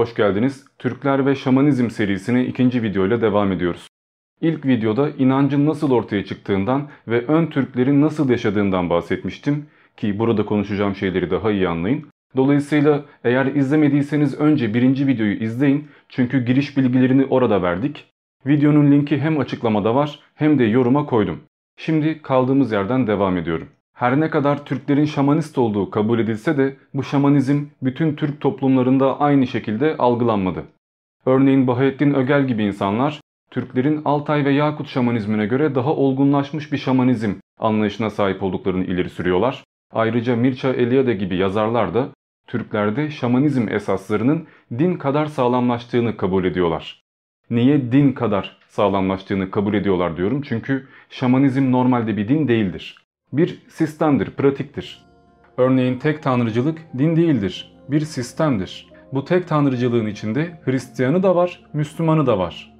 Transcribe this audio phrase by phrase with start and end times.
[0.00, 0.64] Hoş geldiniz.
[0.78, 3.86] Türkler ve Şamanizm serisine ikinci videoyla devam ediyoruz.
[4.40, 9.66] İlk videoda inancın nasıl ortaya çıktığından ve ön Türklerin nasıl yaşadığından bahsetmiştim
[9.96, 12.06] ki burada konuşacağım şeyleri daha iyi anlayın.
[12.36, 18.06] Dolayısıyla eğer izlemediyseniz önce birinci videoyu izleyin çünkü giriş bilgilerini orada verdik.
[18.46, 21.40] Videonun linki hem açıklamada var hem de yoruma koydum.
[21.76, 23.68] Şimdi kaldığımız yerden devam ediyorum.
[24.00, 29.46] Her ne kadar Türklerin şamanist olduğu kabul edilse de bu şamanizm bütün Türk toplumlarında aynı
[29.46, 30.64] şekilde algılanmadı.
[31.26, 37.32] Örneğin Bahattin Ögel gibi insanlar Türklerin Altay ve Yakut şamanizmine göre daha olgunlaşmış bir şamanizm
[37.58, 39.64] anlayışına sahip olduklarını ileri sürüyorlar.
[39.92, 42.08] Ayrıca Mirça Eliade gibi yazarlar da
[42.46, 44.46] Türklerde şamanizm esaslarının
[44.78, 47.02] din kadar sağlamlaştığını kabul ediyorlar.
[47.50, 52.99] Niye din kadar sağlamlaştığını kabul ediyorlar diyorum çünkü şamanizm normalde bir din değildir
[53.32, 55.06] bir sistemdir, pratiktir.
[55.56, 58.88] Örneğin tek tanrıcılık din değildir, bir sistemdir.
[59.12, 62.74] Bu tek tanrıcılığın içinde Hristiyanı da var, Müslümanı da var.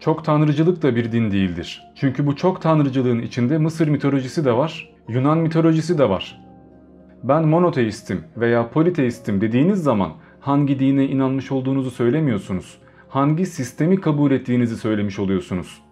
[0.00, 1.82] Çok tanrıcılık da bir din değildir.
[1.94, 6.40] Çünkü bu çok tanrıcılığın içinde Mısır mitolojisi de var, Yunan mitolojisi de var.
[7.22, 12.78] Ben monoteistim veya politeistim dediğiniz zaman hangi dine inanmış olduğunuzu söylemiyorsunuz.
[13.08, 15.82] Hangi sistemi kabul ettiğinizi söylemiş oluyorsunuz.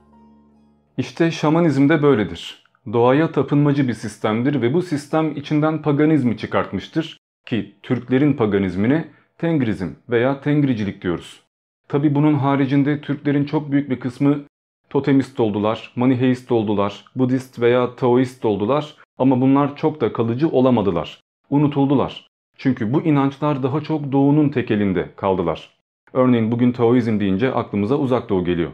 [0.98, 7.74] İşte şamanizm de böyledir doğaya tapınmacı bir sistemdir ve bu sistem içinden paganizmi çıkartmıştır ki
[7.82, 11.42] Türklerin paganizmine Tengrizm veya Tengricilik diyoruz.
[11.88, 14.44] Tabi bunun haricinde Türklerin çok büyük bir kısmı
[14.90, 21.20] totemist oldular, maniheist oldular, Budist veya Taoist oldular ama bunlar çok da kalıcı olamadılar.
[21.50, 22.26] Unutuldular.
[22.56, 25.70] Çünkü bu inançlar daha çok doğunun tekelinde kaldılar.
[26.12, 28.70] Örneğin bugün Taoizm deyince aklımıza uzak doğu geliyor.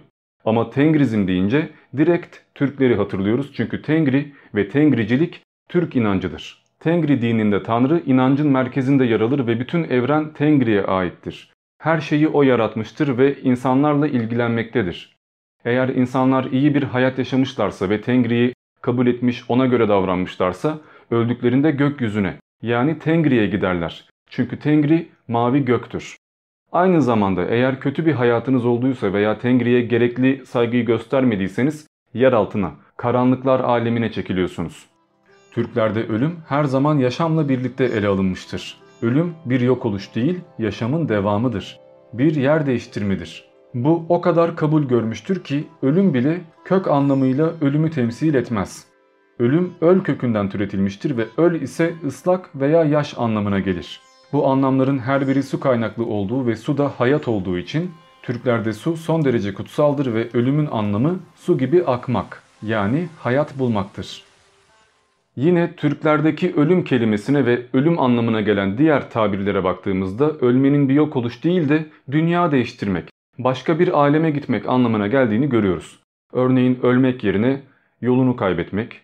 [0.46, 3.52] Ama Tengrizm deyince direkt Türkleri hatırlıyoruz.
[3.54, 6.62] Çünkü Tengri ve Tengricilik Türk inancıdır.
[6.80, 11.52] Tengri dininde Tanrı inancın merkezinde yer alır ve bütün evren Tengri'ye aittir.
[11.78, 15.16] Her şeyi O yaratmıştır ve insanlarla ilgilenmektedir.
[15.64, 18.52] Eğer insanlar iyi bir hayat yaşamışlarsa ve Tengri'yi
[18.82, 20.78] kabul etmiş ona göre davranmışlarsa
[21.10, 24.08] öldüklerinde gökyüzüne yani Tengri'ye giderler.
[24.30, 26.16] Çünkü Tengri mavi göktür.
[26.72, 33.60] Aynı zamanda eğer kötü bir hayatınız olduysa veya Tengri'ye gerekli saygıyı göstermediyseniz yer altına, karanlıklar
[33.60, 34.86] alemine çekiliyorsunuz.
[35.52, 38.80] Türklerde ölüm her zaman yaşamla birlikte ele alınmıştır.
[39.02, 41.80] Ölüm bir yok oluş değil, yaşamın devamıdır.
[42.12, 43.48] Bir yer değiştirmedir.
[43.74, 48.86] Bu o kadar kabul görmüştür ki ölüm bile kök anlamıyla ölümü temsil etmez.
[49.38, 54.00] Ölüm öl kökünden türetilmiştir ve öl ise ıslak veya yaş anlamına gelir.
[54.32, 57.90] Bu anlamların her biri su kaynaklı olduğu ve su da hayat olduğu için
[58.22, 64.22] Türklerde su son derece kutsaldır ve ölümün anlamı su gibi akmak yani hayat bulmaktır.
[65.36, 71.44] Yine Türklerdeki ölüm kelimesine ve ölüm anlamına gelen diğer tabirlere baktığımızda ölmenin bir yok oluş
[71.44, 73.08] değil de dünya değiştirmek,
[73.38, 75.98] başka bir aleme gitmek anlamına geldiğini görüyoruz.
[76.32, 77.62] Örneğin ölmek yerine
[78.00, 79.00] yolunu kaybetmek,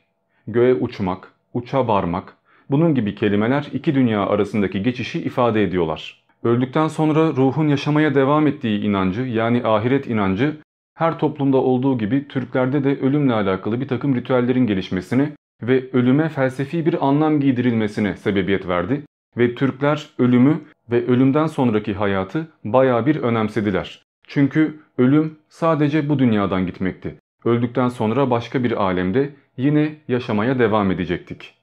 [0.46, 2.36] göğe uçmak, uça varmak,
[2.72, 6.22] bunun gibi kelimeler iki dünya arasındaki geçişi ifade ediyorlar.
[6.44, 10.56] Öldükten sonra ruhun yaşamaya devam ettiği inancı yani ahiret inancı
[10.94, 16.86] her toplumda olduğu gibi Türklerde de ölümle alakalı bir takım ritüellerin gelişmesine ve ölüme felsefi
[16.86, 19.02] bir anlam giydirilmesine sebebiyet verdi
[19.36, 20.60] ve Türkler ölümü
[20.90, 24.02] ve ölümden sonraki hayatı baya bir önemsediler.
[24.28, 27.14] Çünkü ölüm sadece bu dünyadan gitmekti.
[27.44, 31.54] Öldükten sonra başka bir alemde yine yaşamaya devam edecektik.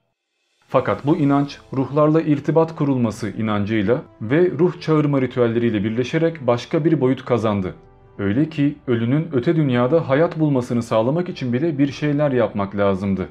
[0.71, 7.25] Fakat bu inanç ruhlarla irtibat kurulması inancıyla ve ruh çağırma ritüelleriyle birleşerek başka bir boyut
[7.25, 7.75] kazandı.
[8.19, 13.29] Öyle ki ölünün öte dünyada hayat bulmasını sağlamak için bile bir şeyler yapmak lazımdı.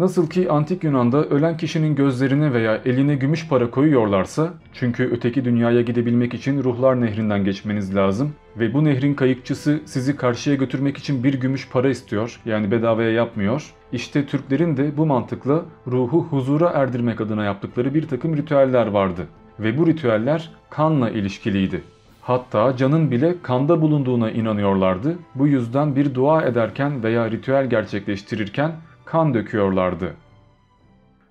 [0.00, 5.80] Nasıl ki antik Yunan'da ölen kişinin gözlerine veya eline gümüş para koyuyorlarsa çünkü öteki dünyaya
[5.80, 11.34] gidebilmek için ruhlar nehrinden geçmeniz lazım ve bu nehrin kayıkçısı sizi karşıya götürmek için bir
[11.34, 13.70] gümüş para istiyor yani bedavaya yapmıyor.
[13.92, 19.26] İşte Türklerin de bu mantıkla ruhu huzura erdirmek adına yaptıkları bir takım ritüeller vardı
[19.58, 21.82] ve bu ritüeller kanla ilişkiliydi.
[22.20, 25.18] Hatta canın bile kanda bulunduğuna inanıyorlardı.
[25.34, 28.72] Bu yüzden bir dua ederken veya ritüel gerçekleştirirken
[29.10, 30.14] kan döküyorlardı.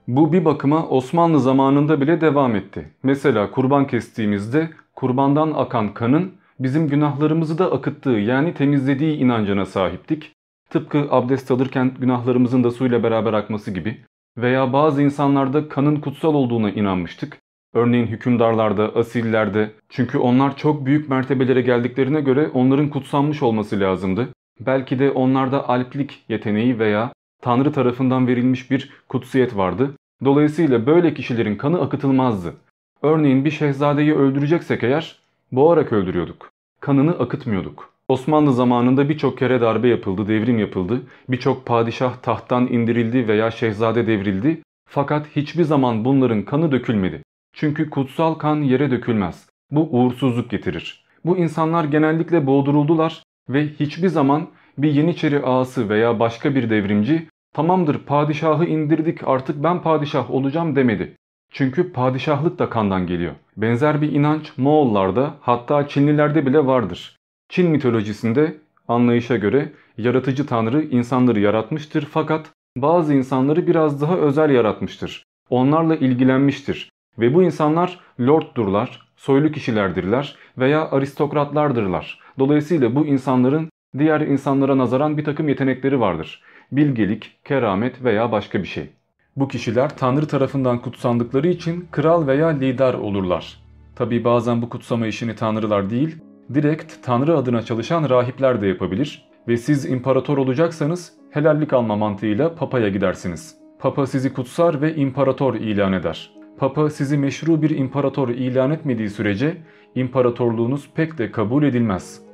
[0.07, 2.89] Bu bir bakıma Osmanlı zamanında bile devam etti.
[3.03, 10.31] Mesela kurban kestiğimizde kurbandan akan kanın bizim günahlarımızı da akıttığı yani temizlediği inancına sahiptik.
[10.69, 13.97] Tıpkı abdest alırken günahlarımızın da suyla beraber akması gibi.
[14.37, 17.37] Veya bazı insanlarda kanın kutsal olduğuna inanmıştık.
[17.73, 24.27] Örneğin hükümdarlarda, asillerde çünkü onlar çok büyük mertebelere geldiklerine göre onların kutsanmış olması lazımdı.
[24.59, 29.95] Belki de onlarda alplik yeteneği veya Tanrı tarafından verilmiş bir kutsiyet vardı.
[30.25, 32.53] Dolayısıyla böyle kişilerin kanı akıtılmazdı.
[33.01, 35.19] Örneğin bir şehzadeyi öldüreceksek eğer
[35.51, 36.51] Boğarak öldürüyorduk.
[36.81, 37.93] Kanını akıtmıyorduk.
[38.07, 41.01] Osmanlı zamanında birçok kere darbe yapıldı, devrim yapıldı.
[41.29, 44.61] Birçok padişah tahttan indirildi veya şehzade devrildi.
[44.89, 47.23] Fakat hiçbir zaman bunların kanı dökülmedi.
[47.53, 49.49] Çünkü kutsal kan yere dökülmez.
[49.71, 51.05] Bu uğursuzluk getirir.
[51.25, 54.47] Bu insanlar genellikle boğduruldular ve hiçbir zaman
[54.81, 61.15] bir Yeniçeri ağası veya başka bir devrimci tamamdır padişahı indirdik artık ben padişah olacağım demedi.
[61.51, 63.33] Çünkü padişahlık da kandan geliyor.
[63.57, 67.15] Benzer bir inanç Moğollarda hatta Çinlilerde bile vardır.
[67.49, 75.23] Çin mitolojisinde anlayışa göre yaratıcı tanrı insanları yaratmıştır fakat bazı insanları biraz daha özel yaratmıştır.
[75.49, 76.89] Onlarla ilgilenmiştir
[77.19, 82.19] ve bu insanlar lorddurlar, soylu kişilerdirler veya aristokratlardırlar.
[82.39, 86.43] Dolayısıyla bu insanların diğer insanlara nazaran bir takım yetenekleri vardır.
[86.71, 88.89] Bilgelik, keramet veya başka bir şey.
[89.35, 93.59] Bu kişiler Tanrı tarafından kutsandıkları için kral veya lider olurlar.
[93.95, 96.17] Tabi bazen bu kutsama işini tanrılar değil,
[96.53, 102.89] direkt Tanrı adına çalışan rahipler de yapabilir ve siz imparator olacaksanız helallik alma mantığıyla papaya
[102.89, 103.55] gidersiniz.
[103.79, 106.31] Papa sizi kutsar ve imparator ilan eder.
[106.57, 109.57] Papa sizi meşru bir imparator ilan etmediği sürece
[109.95, 112.28] imparatorluğunuz pek de kabul edilmez.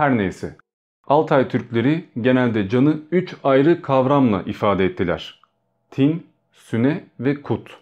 [0.00, 0.56] Her neyse.
[1.06, 5.40] Altay Türkleri genelde canı üç ayrı kavramla ifade ettiler.
[5.90, 7.78] Tin, Süne ve Kut.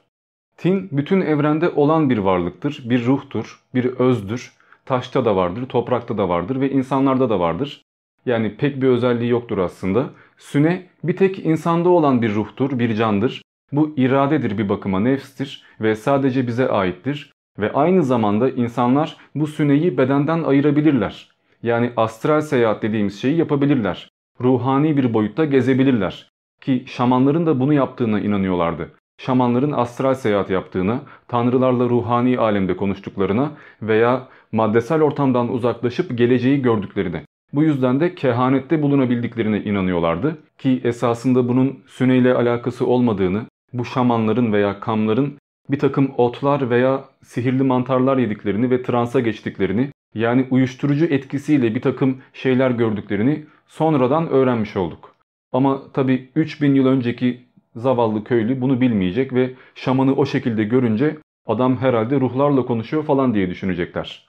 [0.57, 4.53] Tin bütün evrende olan bir varlıktır, bir ruhtur, bir özdür.
[4.87, 7.83] Taşta da vardır, toprakta da vardır ve insanlarda da vardır.
[8.27, 10.11] Yani pek bir özelliği yoktur aslında.
[10.39, 13.43] Süne bir tek insanda olan bir ruhtur, bir candır.
[13.73, 17.33] Bu iradedir bir bakıma nefstir ve sadece bize aittir.
[17.59, 21.28] Ve aynı zamanda insanlar bu süneyi bedenden ayırabilirler.
[21.63, 24.11] Yani astral seyahat dediğimiz şeyi yapabilirler.
[24.41, 26.31] Ruhani bir boyutta gezebilirler.
[26.61, 28.91] Ki şamanların da bunu yaptığına inanıyorlardı.
[29.21, 33.53] Şamanların astral seyahat yaptığına, tanrılarla ruhani alemde konuştuklarına
[33.83, 37.25] veya maddesel ortamdan uzaklaşıp geleceği gördüklerine.
[37.53, 44.81] Bu yüzden de kehanette bulunabildiklerine inanıyorlardı ki esasında bunun süneyle alakası olmadığını, bu şamanların veya
[44.81, 45.39] kamların
[45.71, 52.19] bir takım otlar veya sihirli mantarlar yediklerini ve transa geçtiklerini yani uyuşturucu etkisiyle bir takım
[52.33, 55.15] şeyler gördüklerini sonradan öğrenmiş olduk.
[55.53, 57.45] Ama tabi 3000 yıl önceki
[57.77, 61.17] zavallı köylü bunu bilmeyecek ve şamanı o şekilde görünce
[61.47, 64.29] adam herhalde ruhlarla konuşuyor falan diye düşünecekler.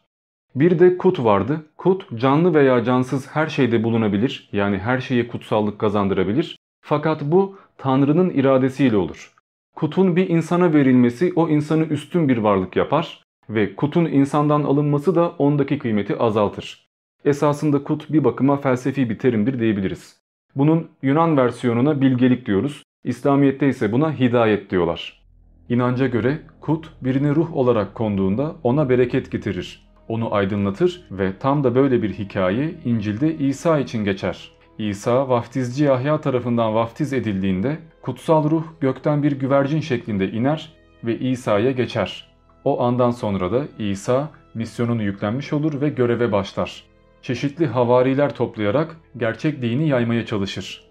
[0.56, 1.66] Bir de kut vardı.
[1.78, 6.58] Kut canlı veya cansız her şeyde bulunabilir yani her şeye kutsallık kazandırabilir.
[6.82, 9.34] Fakat bu Tanrı'nın iradesiyle olur.
[9.76, 15.30] Kutun bir insana verilmesi o insanı üstün bir varlık yapar ve kutun insandan alınması da
[15.30, 16.90] ondaki kıymeti azaltır.
[17.26, 20.20] Esasında kut bir bakıma felsefi bir terimdir diyebiliriz.
[20.56, 22.84] Bunun Yunan versiyonuna bilgelik diyoruz.
[23.04, 25.22] İslamiyet'te ise buna hidayet diyorlar.
[25.70, 29.90] İnanca göre kut birine ruh olarak konduğunda ona bereket getirir.
[30.08, 34.52] Onu aydınlatır ve tam da böyle bir hikaye İncil'de İsa için geçer.
[34.78, 40.74] İsa vaftizci Yahya tarafından vaftiz edildiğinde kutsal ruh gökten bir güvercin şeklinde iner
[41.04, 42.29] ve İsa'ya geçer.
[42.66, 46.84] O andan sonra da İsa misyonunu yüklenmiş olur ve göreve başlar.
[47.22, 50.90] Çeşitli havariler toplayarak gerçek dini yaymaya çalışır.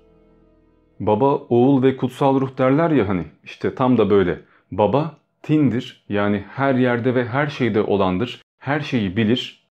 [1.00, 4.40] Baba, oğul ve kutsal ruh derler ya hani işte tam da böyle.
[4.72, 9.68] Baba tindir yani her yerde ve her şeyde olandır, her şeyi bilir.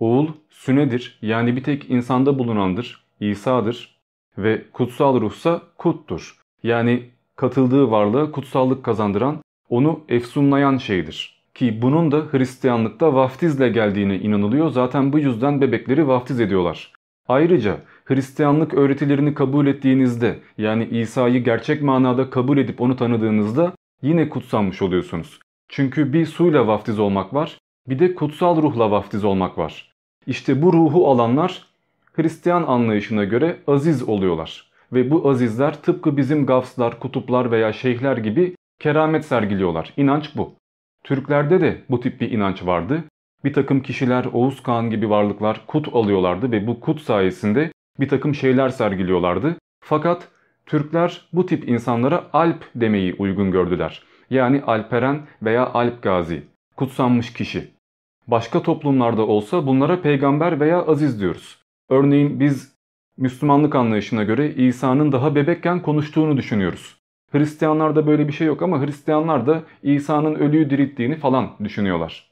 [0.00, 3.98] Oğul sünedir yani bir tek insanda bulunandır, İsa'dır.
[4.38, 7.02] Ve kutsal ruhsa kuttur yani
[7.36, 11.37] katıldığı varlığa kutsallık kazandıran, onu efsunlayan şeydir.
[11.58, 14.70] Ki bunun da Hristiyanlıkta vaftizle geldiğine inanılıyor.
[14.70, 16.92] Zaten bu yüzden bebekleri vaftiz ediyorlar.
[17.28, 23.72] Ayrıca Hristiyanlık öğretilerini kabul ettiğinizde yani İsa'yı gerçek manada kabul edip onu tanıdığınızda
[24.02, 25.40] yine kutsanmış oluyorsunuz.
[25.68, 29.92] Çünkü bir suyla vaftiz olmak var bir de kutsal ruhla vaftiz olmak var.
[30.26, 31.66] İşte bu ruhu alanlar
[32.12, 34.70] Hristiyan anlayışına göre aziz oluyorlar.
[34.92, 39.92] Ve bu azizler tıpkı bizim gafslar, kutuplar veya şeyhler gibi keramet sergiliyorlar.
[39.96, 40.57] İnanç bu.
[41.04, 43.04] Türklerde de bu tip bir inanç vardı.
[43.44, 48.34] Bir takım kişiler Oğuz Kağan gibi varlıklar kut alıyorlardı ve bu kut sayesinde bir takım
[48.34, 49.56] şeyler sergiliyorlardı.
[49.84, 50.28] Fakat
[50.66, 54.02] Türkler bu tip insanlara Alp demeyi uygun gördüler.
[54.30, 56.42] Yani Alperen veya Alp Gazi,
[56.76, 57.70] kutsanmış kişi.
[58.26, 61.62] Başka toplumlarda olsa bunlara peygamber veya aziz diyoruz.
[61.88, 62.78] Örneğin biz
[63.16, 66.97] Müslümanlık anlayışına göre İsa'nın daha bebekken konuştuğunu düşünüyoruz.
[67.32, 72.30] Hristiyanlarda böyle bir şey yok ama Hristiyanlar da İsa'nın ölüyü dirilttiğini falan düşünüyorlar.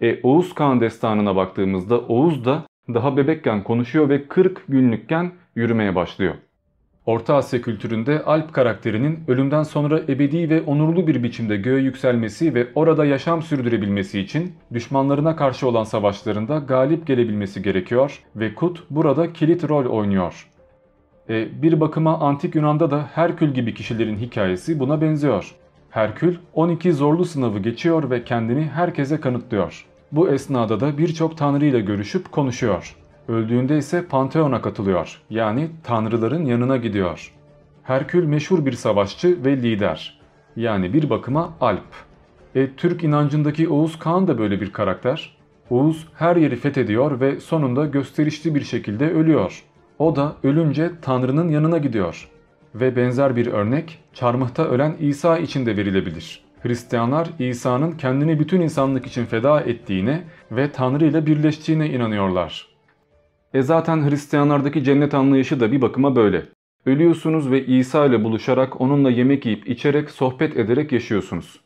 [0.00, 6.34] E Oğuz Kağan destanına baktığımızda Oğuz da daha bebekken konuşuyor ve 40 günlükken yürümeye başlıyor.
[7.06, 12.66] Orta Asya kültüründe Alp karakterinin ölümden sonra ebedi ve onurlu bir biçimde göğe yükselmesi ve
[12.74, 19.68] orada yaşam sürdürebilmesi için düşmanlarına karşı olan savaşlarında galip gelebilmesi gerekiyor ve Kut burada kilit
[19.68, 20.48] rol oynuyor.
[21.30, 25.54] E, bir bakıma antik Yunan'da da Herkül gibi kişilerin hikayesi buna benziyor.
[25.90, 29.86] Herkül 12 zorlu sınavı geçiyor ve kendini herkese kanıtlıyor.
[30.12, 32.96] Bu esnada da birçok tanrı ile görüşüp konuşuyor.
[33.28, 35.20] Öldüğünde ise Pantheon'a katılıyor.
[35.30, 37.32] Yani tanrıların yanına gidiyor.
[37.82, 40.20] Herkül meşhur bir savaşçı ve lider.
[40.56, 42.06] Yani bir bakıma Alp.
[42.54, 45.36] E, Türk inancındaki Oğuz Kağan da böyle bir karakter.
[45.70, 49.62] Oğuz her yeri fethediyor ve sonunda gösterişli bir şekilde ölüyor.
[49.98, 52.28] O da ölünce Tanrı'nın yanına gidiyor.
[52.74, 56.44] Ve benzer bir örnek çarmıhta ölen İsa için de verilebilir.
[56.62, 62.68] Hristiyanlar İsa'nın kendini bütün insanlık için feda ettiğine ve Tanrı ile birleştiğine inanıyorlar.
[63.54, 66.42] E zaten Hristiyanlardaki cennet anlayışı da bir bakıma böyle.
[66.86, 71.60] Ölüyorsunuz ve İsa ile buluşarak onunla yemek yiyip içerek sohbet ederek yaşıyorsunuz.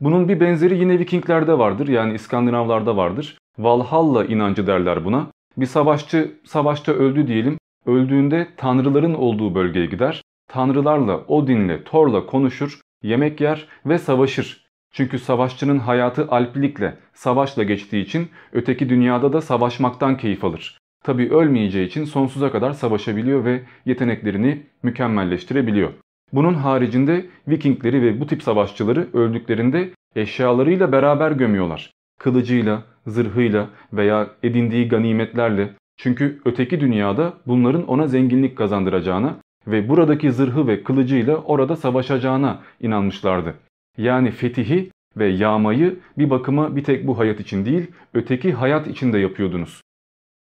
[0.00, 3.38] Bunun bir benzeri yine Vikinglerde vardır yani İskandinavlarda vardır.
[3.58, 5.26] Valhalla inancı derler buna.
[5.56, 7.58] Bir savaşçı savaşta öldü diyelim.
[7.86, 10.22] Öldüğünde tanrıların olduğu bölgeye gider.
[10.48, 14.64] Tanrılarla, Odin'le, Thor'la konuşur, yemek yer ve savaşır.
[14.92, 20.78] Çünkü savaşçının hayatı alplikle, savaşla geçtiği için öteki dünyada da savaşmaktan keyif alır.
[21.04, 25.90] Tabi ölmeyeceği için sonsuza kadar savaşabiliyor ve yeteneklerini mükemmelleştirebiliyor.
[26.32, 31.90] Bunun haricinde Vikingleri ve bu tip savaşçıları öldüklerinde eşyalarıyla beraber gömüyorlar.
[32.18, 35.70] Kılıcıyla, zırhıyla veya edindiği ganimetlerle.
[35.96, 39.36] Çünkü öteki dünyada bunların ona zenginlik kazandıracağına
[39.66, 43.54] ve buradaki zırhı ve kılıcıyla orada savaşacağına inanmışlardı.
[43.98, 49.12] Yani fetihi ve yağmayı bir bakıma bir tek bu hayat için değil, öteki hayat için
[49.12, 49.80] de yapıyordunuz.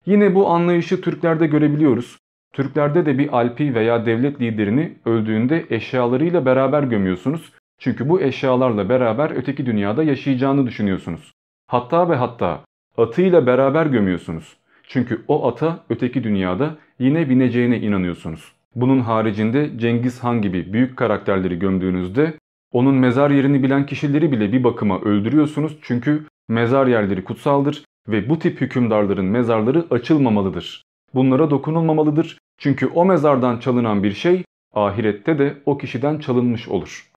[0.05, 2.17] Yine bu anlayışı Türklerde görebiliyoruz.
[2.53, 7.53] Türklerde de bir alpi veya devlet liderini öldüğünde eşyalarıyla beraber gömüyorsunuz.
[7.79, 11.31] Çünkü bu eşyalarla beraber öteki dünyada yaşayacağını düşünüyorsunuz.
[11.67, 12.60] Hatta ve hatta
[12.98, 14.58] atıyla beraber gömüyorsunuz.
[14.93, 18.51] Çünkü o ata öteki dünyada yine bineceğine inanıyorsunuz.
[18.75, 22.33] Bunun haricinde Cengiz Han gibi büyük karakterleri gömdüğünüzde
[22.71, 25.77] onun mezar yerini bilen kişileri bile bir bakıma öldürüyorsunuz.
[25.81, 30.83] Çünkü mezar yerleri kutsaldır ve bu tip hükümdarların mezarları açılmamalıdır.
[31.13, 34.43] Bunlara dokunulmamalıdır çünkü o mezardan çalınan bir şey
[34.74, 37.12] ahirette de o kişiden çalınmış olur.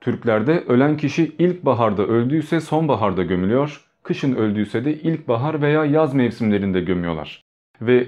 [0.00, 7.42] Türklerde ölen kişi ilkbaharda öldüyse sonbaharda gömülüyor, kışın öldüyse de ilkbahar veya yaz mevsimlerinde gömüyorlar.
[7.80, 8.06] Ve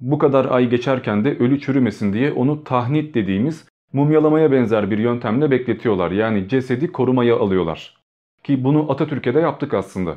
[0.00, 5.50] bu kadar ay geçerken de ölü çürümesin diye onu tahnit dediğimiz mumyalamaya benzer bir yöntemle
[5.50, 6.10] bekletiyorlar.
[6.10, 7.94] Yani cesedi korumaya alıyorlar.
[8.44, 10.14] Ki bunu Atatürk'e de yaptık aslında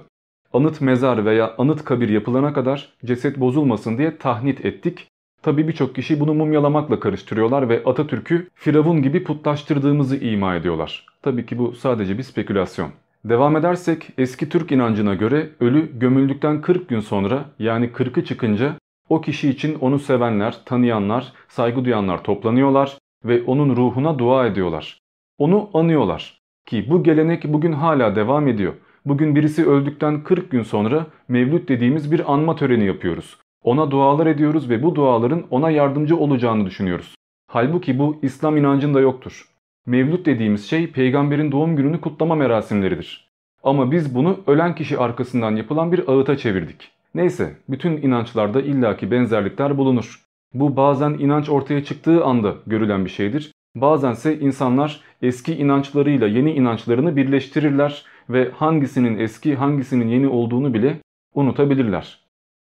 [0.54, 5.08] anıt mezar veya anıt kabir yapılana kadar ceset bozulmasın diye tahnit ettik.
[5.42, 11.06] Tabi birçok kişi bunu mumyalamakla karıştırıyorlar ve Atatürk'ü Firavun gibi putlaştırdığımızı ima ediyorlar.
[11.22, 12.92] Tabii ki bu sadece bir spekülasyon.
[13.26, 18.76] Devam edersek eski Türk inancına göre ölü gömüldükten 40 gün sonra yani 40'ı çıkınca
[19.10, 25.00] o kişi için onu sevenler, tanıyanlar, saygı duyanlar toplanıyorlar ve onun ruhuna dua ediyorlar.
[25.38, 26.42] Onu anıyorlar.
[26.66, 28.74] Ki bu gelenek bugün hala devam ediyor.
[29.06, 33.38] Bugün birisi öldükten 40 gün sonra mevlüt dediğimiz bir anma töreni yapıyoruz.
[33.64, 37.16] Ona dualar ediyoruz ve bu duaların ona yardımcı olacağını düşünüyoruz.
[37.48, 39.51] Halbuki bu İslam inancında yoktur.
[39.86, 43.32] Mevlüt dediğimiz şey peygamberin doğum gününü kutlama merasimleridir.
[43.64, 46.92] Ama biz bunu ölen kişi arkasından yapılan bir ağıta çevirdik.
[47.16, 50.22] Neyse bütün inançlarda illaki benzerlikler bulunur.
[50.54, 53.52] Bu bazen inanç ortaya çıktığı anda görülen bir şeydir.
[53.76, 60.98] Bazense insanlar eski inançlarıyla yeni inançlarını birleştirirler ve hangisinin eski hangisinin yeni olduğunu bile
[61.34, 62.20] unutabilirler.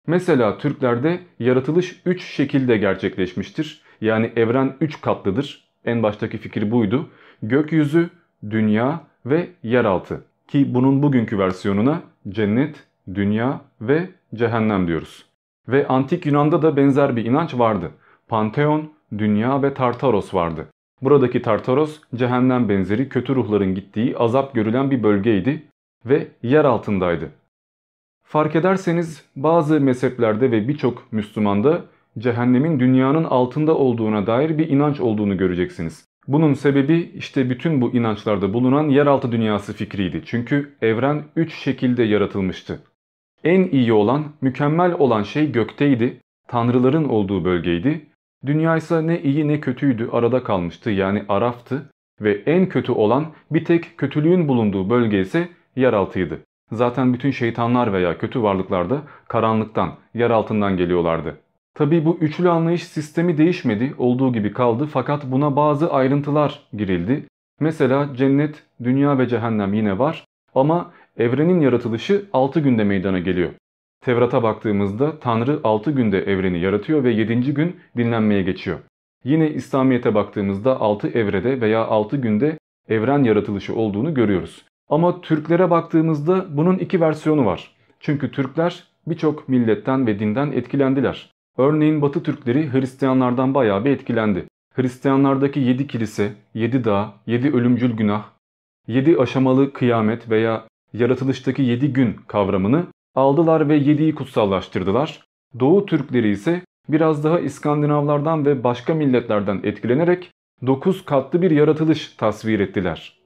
[0.07, 3.83] Mesela Türklerde yaratılış 3 şekilde gerçekleşmiştir.
[4.01, 5.64] Yani evren 3 katlıdır.
[5.85, 7.09] En baştaki fikir buydu.
[7.43, 8.11] Gökyüzü,
[8.51, 10.25] dünya ve yeraltı.
[10.49, 15.27] Ki bunun bugünkü versiyonuna cennet, dünya ve cehennem diyoruz.
[15.69, 17.91] Ve antik Yunan'da da benzer bir inanç vardı.
[18.29, 20.67] Panteon, dünya ve Tartaros vardı.
[21.03, 25.63] Buradaki Tartaros cehennem benzeri kötü ruhların gittiği azap görülen bir bölgeydi
[26.07, 27.31] ve yer altındaydı.
[28.27, 31.85] Fark ederseniz bazı mezheplerde ve birçok Müslümanda
[32.19, 36.05] cehennemin dünyanın altında olduğuna dair bir inanç olduğunu göreceksiniz.
[36.29, 40.23] Bunun sebebi işte bütün bu inançlarda bulunan yeraltı dünyası fikriydi.
[40.27, 42.81] Çünkü evren 3 şekilde yaratılmıştı.
[43.45, 48.07] En iyi olan, mükemmel olan şey gökteydi, tanrıların olduğu bölgeydi
[48.47, 51.91] Dünya ise ne iyi ne kötüydü arada kalmıştı yani Araf'tı
[52.21, 56.41] ve en kötü olan bir tek kötülüğün bulunduğu bölge ise yeraltıydı.
[56.73, 61.37] Zaten bütün şeytanlar veya kötü varlıklar da karanlıktan, yer altından geliyorlardı.
[61.75, 67.25] Tabi bu üçlü anlayış sistemi değişmedi, olduğu gibi kaldı fakat buna bazı ayrıntılar girildi.
[67.61, 73.51] Mesela cennet, dünya ve cehennem yine var ama evrenin yaratılışı 6 günde meydana geliyor.
[74.05, 77.55] Tevrat'a baktığımızda Tanrı 6 günde evreni yaratıyor ve 7.
[77.55, 78.79] gün dinlenmeye geçiyor.
[79.25, 84.65] Yine İslamiyet'e baktığımızda 6 evrede veya 6 günde evren yaratılışı olduğunu görüyoruz.
[84.89, 87.71] Ama Türklere baktığımızda bunun iki versiyonu var.
[88.01, 91.34] Çünkü Türkler birçok milletten ve dinden etkilendiler.
[91.59, 94.45] Örneğin Batı Türkleri Hristiyanlardan bayağı bir etkilendi.
[94.75, 98.25] Hristiyanlardaki 7 kilise, 7 dağ, 7 ölümcül günah,
[98.89, 105.25] 7 aşamalı kıyamet veya yaratılıştaki 7 gün kavramını aldılar ve 7'yi kutsallaştırdılar.
[105.61, 110.31] Doğu Türkleri ise biraz daha İskandinavlardan ve başka milletlerden etkilenerek
[110.67, 113.21] 9 katlı bir yaratılış tasvir ettiler.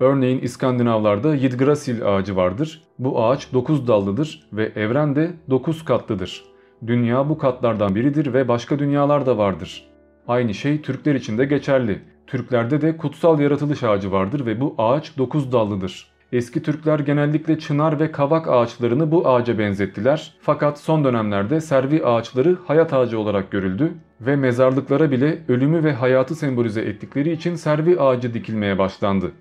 [0.00, 2.82] Örneğin İskandinavlarda Yggdrasil ağacı vardır.
[2.98, 6.55] Bu ağaç 9 dallıdır ve evren de 9 katlıdır.
[6.86, 9.84] Dünya bu katlardan biridir ve başka dünyalar da vardır.
[10.28, 12.02] Aynı şey Türkler için de geçerli.
[12.26, 16.06] Türklerde de kutsal yaratılış ağacı vardır ve bu ağaç 9 dallıdır.
[16.32, 20.34] Eski Türkler genellikle çınar ve kavak ağaçlarını bu ağaca benzettiler.
[20.40, 26.34] Fakat son dönemlerde servi ağaçları hayat ağacı olarak görüldü ve mezarlıklara bile ölümü ve hayatı
[26.34, 29.32] sembolize ettikleri için servi ağacı dikilmeye başlandı.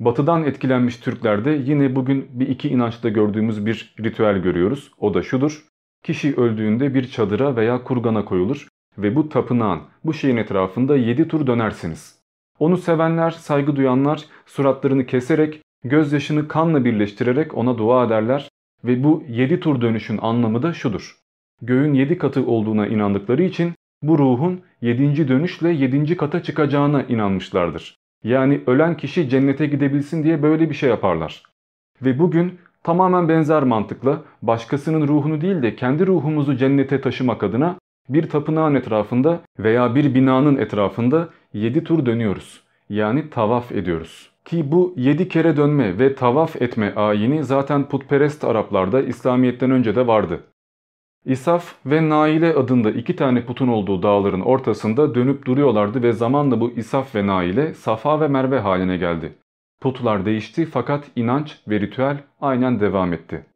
[0.00, 4.90] Batıdan etkilenmiş Türklerde yine bugün bir iki inançta gördüğümüz bir ritüel görüyoruz.
[4.98, 5.64] O da şudur.
[6.02, 11.46] Kişi öldüğünde bir çadıra veya kurgana koyulur ve bu tapınağın, bu şeyin etrafında 7 tur
[11.46, 12.18] dönersiniz.
[12.58, 18.48] Onu sevenler, saygı duyanlar suratlarını keserek, gözyaşını kanla birleştirerek ona dua ederler
[18.84, 21.16] ve bu 7 tur dönüşün anlamı da şudur.
[21.62, 25.28] Göğün 7 katı olduğuna inandıkları için bu ruhun 7.
[25.28, 26.16] dönüşle 7.
[26.16, 27.96] kata çıkacağına inanmışlardır.
[28.24, 31.42] Yani ölen kişi cennete gidebilsin diye böyle bir şey yaparlar.
[32.02, 37.76] Ve bugün tamamen benzer mantıkla başkasının ruhunu değil de kendi ruhumuzu cennete taşımak adına
[38.08, 42.62] bir tapınağın etrafında veya bir binanın etrafında 7 tur dönüyoruz.
[42.90, 44.30] Yani tavaf ediyoruz.
[44.44, 50.06] Ki bu 7 kere dönme ve tavaf etme ayini zaten putperest Araplarda İslamiyet'ten önce de
[50.06, 50.40] vardı.
[51.24, 56.70] İsaf ve Naile adında iki tane putun olduğu dağların ortasında dönüp duruyorlardı ve zamanla bu
[56.70, 59.32] İsaf ve Naile Safa ve Merve haline geldi.
[59.80, 63.46] Putlar değişti fakat inanç ve ritüel aynen devam etti.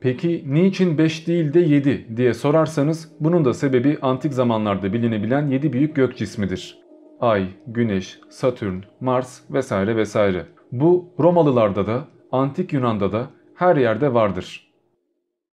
[0.00, 5.72] Peki niçin 5 değil de 7 diye sorarsanız bunun da sebebi antik zamanlarda bilinebilen 7
[5.72, 6.78] büyük gök cismidir.
[7.20, 10.46] Ay, Güneş, Satürn, Mars vesaire vesaire.
[10.72, 14.72] Bu Romalılarda da, antik Yunan'da da her yerde vardır.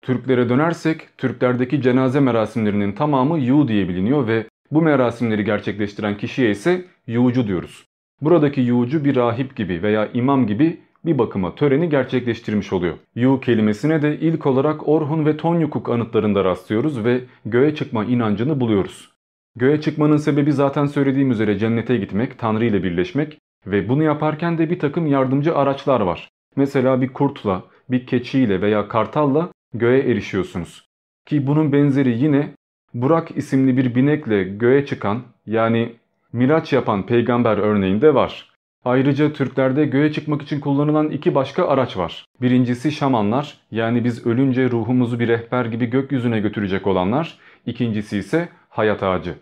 [0.02, 6.84] Türklere dönersek Türklerdeki cenaze merasimlerinin tamamı yu diye biliniyor ve bu merasimleri gerçekleştiren kişiye ise
[7.06, 7.87] yuğucu diyoruz.
[8.20, 12.98] Buradaki yuğucu bir rahip gibi veya imam gibi bir bakıma töreni gerçekleştirmiş oluyor.
[13.14, 19.12] Yu kelimesine de ilk olarak Orhun ve Tonyukuk anıtlarında rastlıyoruz ve göğe çıkma inancını buluyoruz.
[19.56, 24.70] Göğe çıkmanın sebebi zaten söylediğim üzere cennete gitmek, Tanrı ile birleşmek ve bunu yaparken de
[24.70, 26.28] bir takım yardımcı araçlar var.
[26.56, 30.88] Mesela bir kurtla, bir keçiyle veya kartalla göğe erişiyorsunuz.
[31.26, 32.54] Ki bunun benzeri yine
[32.94, 35.96] Burak isimli bir binekle göğe çıkan yani
[36.32, 38.48] miraç yapan peygamber örneğinde var.
[38.84, 42.24] Ayrıca Türklerde göğe çıkmak için kullanılan iki başka araç var.
[42.40, 47.38] Birincisi şamanlar yani biz ölünce ruhumuzu bir rehber gibi gökyüzüne götürecek olanlar.
[47.66, 49.34] İkincisi ise hayat ağacı.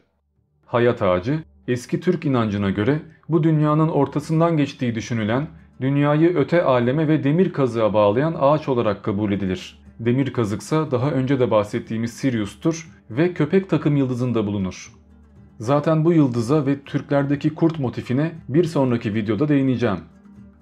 [0.66, 5.46] Hayat ağacı eski Türk inancına göre bu dünyanın ortasından geçtiği düşünülen
[5.80, 9.78] dünyayı öte aleme ve demir kazığa bağlayan ağaç olarak kabul edilir.
[10.00, 14.92] Demir kazıksa daha önce de bahsettiğimiz Sirius'tur ve köpek takım yıldızında bulunur.
[15.58, 19.98] Zaten bu yıldıza ve Türklerdeki kurt motifine bir sonraki videoda değineceğim.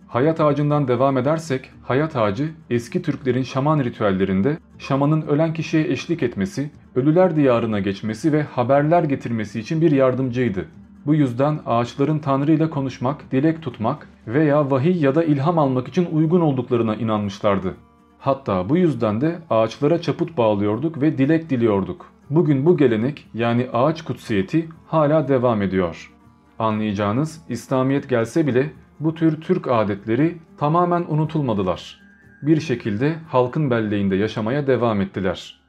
[0.08, 6.70] Hayat ağacından devam edersek, hayat ağacı eski Türklerin şaman ritüellerinde şamanın ölen kişiye eşlik etmesi,
[6.94, 10.64] ölüler diyarına geçmesi ve haberler getirmesi için bir yardımcıydı.
[11.06, 16.08] Bu yüzden ağaçların Tanrı ile konuşmak, dilek tutmak veya vahiy ya da ilham almak için
[16.12, 17.74] uygun olduklarına inanmışlardı.
[18.18, 22.13] Hatta bu yüzden de ağaçlara çaput bağlıyorduk ve dilek diliyorduk.
[22.30, 26.12] Bugün bu gelenek yani ağaç kutsiyeti hala devam ediyor.
[26.58, 32.00] Anlayacağınız İslamiyet gelse bile bu tür Türk adetleri tamamen unutulmadılar.
[32.42, 35.60] Bir şekilde halkın belleğinde yaşamaya devam ettiler.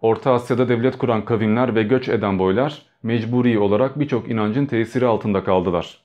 [0.00, 5.44] Orta Asya'da devlet kuran kavimler ve göç eden boylar mecburi olarak birçok inancın tesiri altında
[5.44, 6.02] kaldılar.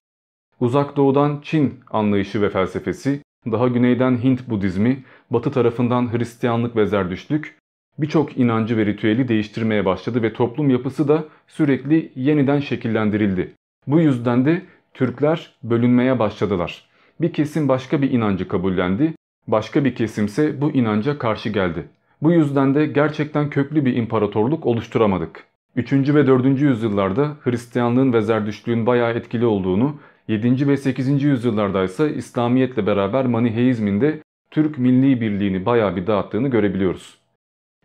[0.59, 7.57] Uzak doğudan Çin anlayışı ve felsefesi, daha güneyden Hint Budizmi, batı tarafından Hristiyanlık ve Zerdüştlük
[7.97, 13.51] birçok inancı ve ritüeli değiştirmeye başladı ve toplum yapısı da sürekli yeniden şekillendirildi.
[13.88, 14.62] Bu yüzden de
[14.93, 16.86] Türkler bölünmeye başladılar.
[17.21, 19.13] Bir kesim başka bir inancı kabullendi,
[19.47, 21.86] başka bir kesimse bu inanca karşı geldi.
[22.21, 25.43] Bu yüzden de gerçekten köklü bir imparatorluk oluşturamadık.
[25.75, 25.93] 3.
[25.93, 26.62] ve 4.
[26.62, 29.95] yüzyıllarda Hristiyanlığın ve Zerdüştlüğün bayağı etkili olduğunu,
[30.27, 30.67] 7.
[30.67, 31.23] ve 8.
[31.23, 34.19] yüzyıllarda ise İslamiyetle beraber Maniheizmin de
[34.51, 37.24] Türk milli birliğini bayağı bir dağıttığını görebiliyoruz.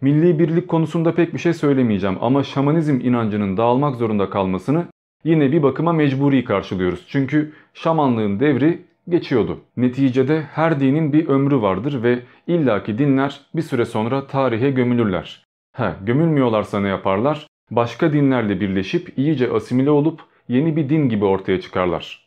[0.00, 4.86] Milli birlik konusunda pek bir şey söylemeyeceğim ama şamanizm inancının dağılmak zorunda kalmasını
[5.24, 7.04] yine bir bakıma mecburi karşılıyoruz.
[7.08, 9.60] Çünkü şamanlığın devri geçiyordu.
[9.76, 15.44] Neticede her dinin bir ömrü vardır ve illaki dinler bir süre sonra tarihe gömülürler.
[15.76, 17.46] He, gömülmüyorlarsa ne yaparlar?
[17.70, 22.19] Başka dinlerle birleşip iyice asimile olup yeni bir din gibi ortaya çıkarlar.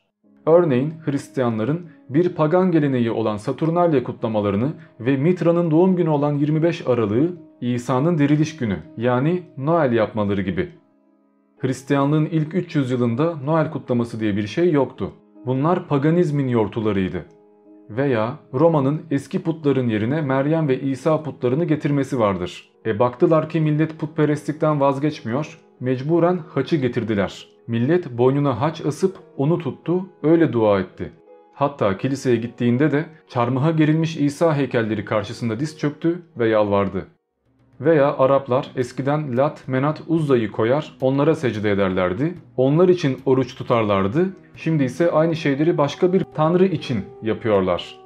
[0.46, 7.34] Örneğin Hristiyanların bir pagan geleneği olan Saturnalya kutlamalarını ve Mitra'nın doğum günü olan 25 Aralık'ı
[7.62, 10.70] İsa'nın diriliş günü yani Noel yapmaları gibi.
[11.60, 15.12] Hristiyanlığın ilk 300 yılında Noel kutlaması diye bir şey yoktu.
[15.46, 17.26] Bunlar paganizmin yortularıydı.
[17.90, 22.70] Veya Roma'nın eski putların yerine Meryem ve İsa putlarını getirmesi vardır.
[22.86, 27.53] E baktılar ki millet putperestlikten vazgeçmiyor, mecburen haçı getirdiler.
[27.68, 31.12] Millet boynuna haç asıp onu tuttu, öyle dua etti.
[31.54, 37.08] Hatta kiliseye gittiğinde de çarmıha gerilmiş İsa heykelleri karşısında diz çöktü ve yalvardı.
[37.82, 42.34] Veya Araplar eskiden Lat, Menat, Uzza'yı koyar, onlara secde ederlerdi.
[42.58, 44.30] Onlar için oruç tutarlardı.
[44.56, 48.00] Şimdi ise aynı şeyleri başka bir tanrı için yapıyorlar.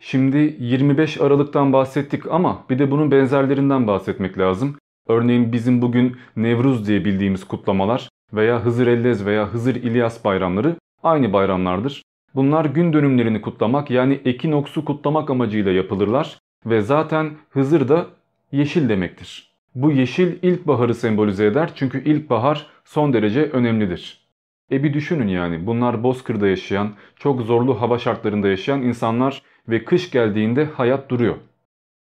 [0.00, 4.76] Şimdi 25 Aralık'tan bahsettik ama bir de bunun benzerlerinden bahsetmek lazım.
[5.08, 11.32] Örneğin bizim bugün Nevruz diye bildiğimiz kutlamalar veya Hızır Ellez veya Hızır İlyas bayramları aynı
[11.32, 12.02] bayramlardır.
[12.34, 18.06] Bunlar gün dönümlerini kutlamak yani ekinoksu kutlamak amacıyla yapılırlar ve zaten Hızır da
[18.52, 19.52] yeşil demektir.
[19.74, 24.28] Bu yeşil ilkbaharı sembolize eder çünkü ilkbahar son derece önemlidir.
[24.72, 30.10] E bir düşünün yani bunlar bozkırda yaşayan, çok zorlu hava şartlarında yaşayan insanlar ve kış
[30.10, 31.36] geldiğinde hayat duruyor.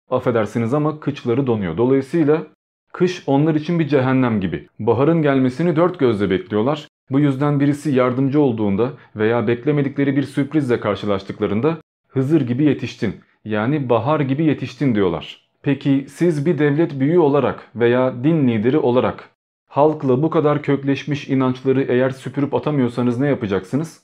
[0.10, 1.78] Affedersiniz ama kıçları donuyor.
[1.78, 2.44] Dolayısıyla
[2.94, 4.68] kış onlar için bir cehennem gibi.
[4.80, 6.88] Baharın gelmesini dört gözle bekliyorlar.
[7.12, 14.20] Bu yüzden birisi yardımcı olduğunda veya beklemedikleri bir sürprizle karşılaştıklarında Hızır gibi yetiştin yani bahar
[14.20, 15.48] gibi yetiştin diyorlar.
[15.62, 19.30] Peki siz bir devlet büyüğü olarak veya din lideri olarak
[19.68, 24.02] halkla bu kadar kökleşmiş inançları eğer süpürüp atamıyorsanız ne yapacaksınız?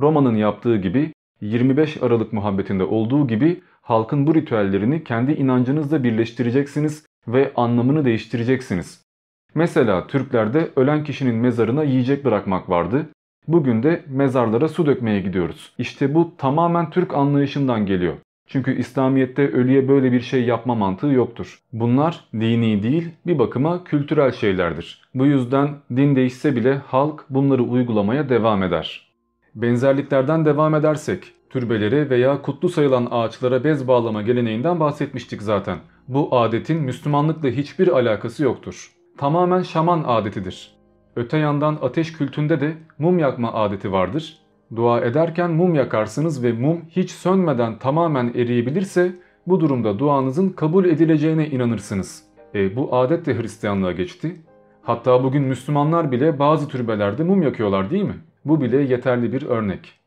[0.00, 7.52] Roma'nın yaptığı gibi 25 Aralık muhabbetinde olduğu gibi halkın bu ritüellerini kendi inancınızla birleştireceksiniz ve
[7.56, 9.02] anlamını değiştireceksiniz.
[9.54, 13.06] Mesela Türklerde ölen kişinin mezarına yiyecek bırakmak vardı.
[13.48, 15.72] Bugün de mezarlara su dökmeye gidiyoruz.
[15.78, 18.14] İşte bu tamamen Türk anlayışından geliyor.
[18.46, 21.58] Çünkü İslamiyet'te ölüye böyle bir şey yapma mantığı yoktur.
[21.72, 25.02] Bunlar dini değil bir bakıma kültürel şeylerdir.
[25.14, 29.12] Bu yüzden din değişse bile halk bunları uygulamaya devam eder.
[29.54, 35.78] Benzerliklerden devam edersek türbelere veya kutlu sayılan ağaçlara bez bağlama geleneğinden bahsetmiştik zaten.
[36.08, 38.92] Bu adetin Müslümanlıkla hiçbir alakası yoktur.
[39.18, 40.74] Tamamen şaman adetidir.
[41.16, 44.42] Öte yandan ateş kültünde de mum yakma adeti vardır
[44.76, 49.12] Dua ederken mum yakarsınız ve mum hiç sönmeden tamamen eriyebilirse
[49.46, 52.24] bu durumda duanızın kabul edileceğine inanırsınız.
[52.54, 54.36] E, bu adet de Hristiyanlığa geçti.
[54.82, 58.16] Hatta bugün Müslümanlar bile bazı türbelerde mum yakıyorlar değil mi?
[58.44, 60.00] Bu bile yeterli bir örnek.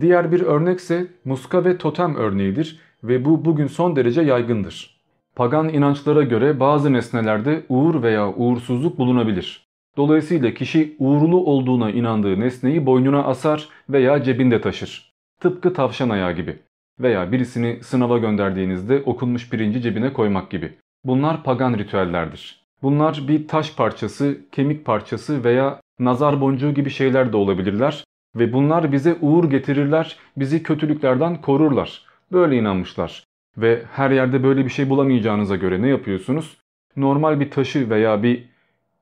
[0.00, 4.99] Diğer bir örnekse muska ve totem örneğidir ve bu bugün son derece yaygındır.
[5.40, 9.66] Pagan inançlara göre bazı nesnelerde uğur veya uğursuzluk bulunabilir.
[9.96, 15.12] Dolayısıyla kişi uğurlu olduğuna inandığı nesneyi boynuna asar veya cebinde taşır.
[15.40, 16.58] Tıpkı tavşan ayağı gibi.
[17.00, 20.72] Veya birisini sınava gönderdiğinizde okunmuş pirinci cebine koymak gibi.
[21.04, 22.64] Bunlar pagan ritüellerdir.
[22.82, 28.04] Bunlar bir taş parçası, kemik parçası veya nazar boncuğu gibi şeyler de olabilirler.
[28.36, 32.02] Ve bunlar bize uğur getirirler, bizi kötülüklerden korurlar.
[32.32, 33.29] Böyle inanmışlar.
[33.56, 36.56] Ve her yerde böyle bir şey bulamayacağınıza göre ne yapıyorsunuz?
[36.96, 38.48] Normal bir taşı veya bir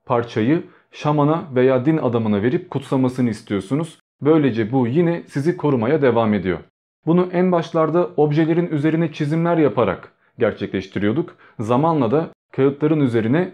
[0.05, 3.99] parçayı şamana veya din adamına verip kutsamasını istiyorsunuz.
[4.21, 6.59] Böylece bu yine sizi korumaya devam ediyor.
[7.05, 11.35] Bunu en başlarda objelerin üzerine çizimler yaparak gerçekleştiriyorduk.
[11.59, 13.51] Zamanla da kağıtların üzerine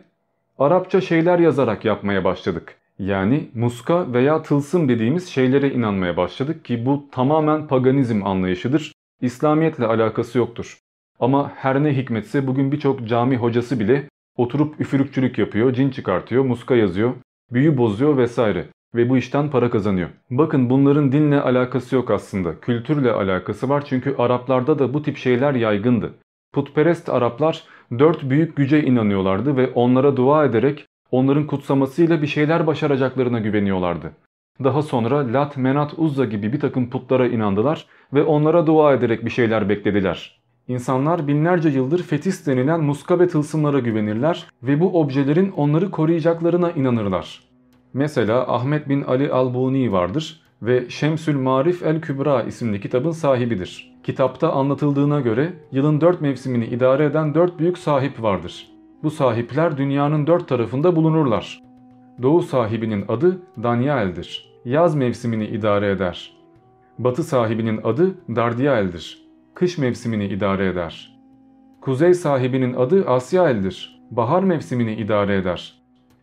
[0.60, 2.76] Arapça şeyler yazarak yapmaya başladık.
[3.00, 8.92] Yani muska veya tılsım dediğimiz şeylere inanmaya başladık ki bu tamamen paganizm anlayışıdır.
[9.22, 10.80] İslamiyetle alakası yoktur.
[11.20, 16.76] Ama her ne hikmetse bugün birçok cami hocası bile oturup üfürükçülük yapıyor, cin çıkartıyor, muska
[16.76, 17.14] yazıyor,
[17.54, 20.10] büyü bozuyor vesaire ve bu işten para kazanıyor.
[20.30, 22.60] Bakın bunların dinle alakası yok aslında.
[22.60, 26.14] Kültürle alakası var çünkü Araplarda da bu tip şeyler yaygındı.
[26.54, 27.64] Putperest Araplar
[28.00, 34.12] dört büyük güce inanıyorlardı ve onlara dua ederek onların kutsamasıyla bir şeyler başaracaklarına güveniyorlardı.
[34.64, 39.30] Daha sonra Lat, Menat, Uzza gibi bir takım putlara inandılar ve onlara dua ederek bir
[39.30, 40.35] şeyler beklediler.
[40.68, 47.44] İnsanlar binlerce yıldır fetis denilen muska ve tılsımlara güvenirler ve bu objelerin onları koruyacaklarına inanırlar.
[47.94, 53.96] Mesela Ahmet bin Ali Albuni vardır ve Şemsül Marif el Kübra isimli kitabın sahibidir.
[54.04, 58.68] Kitapta anlatıldığına göre yılın dört mevsimini idare eden dört büyük sahip vardır.
[59.04, 61.62] Bu sahipler dünyanın dört tarafında bulunurlar.
[62.22, 64.56] Doğu sahibinin adı Daniel'dir.
[64.66, 66.34] Yaz mevsimini idare eder.
[67.00, 69.25] Batı sahibinin adı Dardiel'dir.
[69.56, 71.18] Kış mevsimini idare eder.
[71.82, 74.02] Kuzey sahibinin adı Asyael'dir.
[74.12, 75.74] Bahar mevsimini idare eder.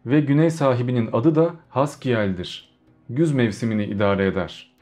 [0.07, 2.69] Ve güney sahibinin adı da Haskiel'dir.
[3.09, 4.73] Güz mevsimini idare eder.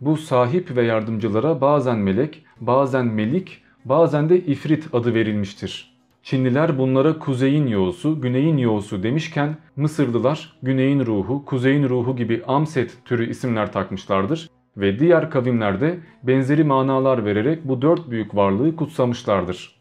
[0.00, 5.94] Bu sahip ve yardımcılara bazen melek, bazen melik, bazen de ifrit adı verilmiştir.
[6.22, 13.30] Çinliler bunlara kuzeyin yoğusu, güneyin yoğusu demişken Mısırlılar güneyin ruhu, kuzeyin ruhu gibi Amset türü
[13.30, 19.80] isimler takmışlardır ve diğer kavimlerde benzeri manalar vererek bu dört büyük varlığı kutsamışlardır.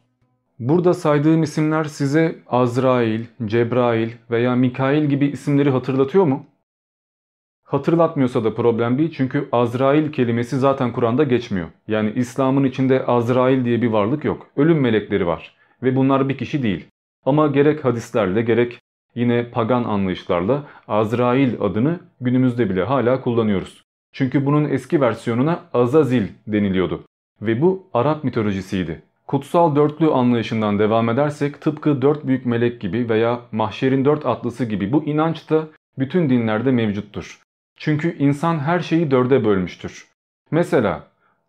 [0.60, 6.46] Burada saydığım isimler size Azrail, Cebrail veya Mikail gibi isimleri hatırlatıyor mu?
[7.64, 11.68] Hatırlatmıyorsa da problem değil çünkü Azrail kelimesi zaten Kur'an'da geçmiyor.
[11.88, 14.48] Yani İslam'ın içinde Azrail diye bir varlık yok.
[14.58, 16.86] Ölüm melekleri var ve bunlar bir kişi değil.
[17.26, 18.80] Ama gerek hadislerle gerek
[19.16, 23.84] yine pagan anlayışlarla Azrail adını günümüzde bile hala kullanıyoruz.
[24.12, 27.04] Çünkü bunun eski versiyonuna Azazil deniliyordu
[27.42, 29.02] ve bu Arap mitolojisiydi.
[29.28, 34.92] Kutsal dörtlü anlayışından devam edersek tıpkı dört büyük melek gibi veya mahşerin dört atlısı gibi
[34.92, 35.68] bu inanç da
[36.00, 37.42] bütün dinlerde mevcuttur.
[37.76, 40.08] Çünkü insan her şeyi dörde bölmüştür.
[40.52, 41.08] Mesela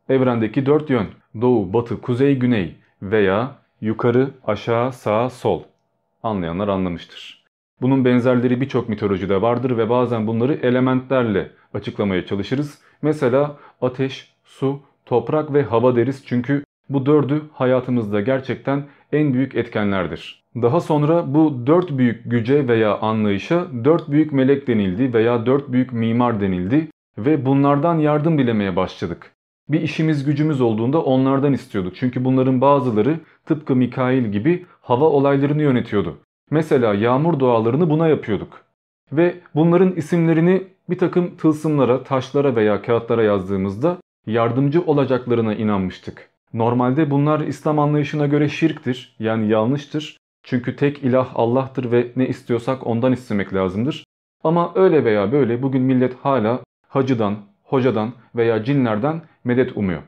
[0.08, 1.06] evrendeki dört yön
[1.40, 5.62] doğu, batı, kuzey, güney veya yukarı, aşağı, sağ, sol
[6.22, 7.44] anlayanlar anlamıştır.
[7.80, 12.78] Bunun benzerleri birçok mitolojide vardır ve bazen bunları elementlerle açıklamaya çalışırız.
[13.02, 20.42] Mesela ateş, su, toprak ve hava deriz çünkü bu dördü hayatımızda gerçekten en büyük etkenlerdir.
[20.56, 25.92] Daha sonra bu dört büyük güce veya anlayışa dört büyük melek denildi veya dört büyük
[25.92, 29.32] mimar denildi ve bunlardan yardım dilemeye başladık.
[29.68, 31.96] Bir işimiz gücümüz olduğunda onlardan istiyorduk.
[31.96, 36.18] Çünkü bunların bazıları tıpkı Mikail gibi hava olaylarını yönetiyordu.
[36.50, 38.60] Mesela yağmur dualarını buna yapıyorduk.
[39.12, 46.30] Ve bunların isimlerini bir takım tılsımlara, taşlara veya kağıtlara yazdığımızda yardımcı olacaklarına inanmıştık.
[46.52, 50.16] Normalde bunlar İslam anlayışına göre şirktir yani yanlıştır.
[50.42, 54.04] Çünkü tek ilah Allah'tır ve ne istiyorsak ondan istemek lazımdır.
[54.44, 60.02] Ama öyle veya böyle bugün millet hala hacıdan, hocadan veya cinlerden medet umuyor.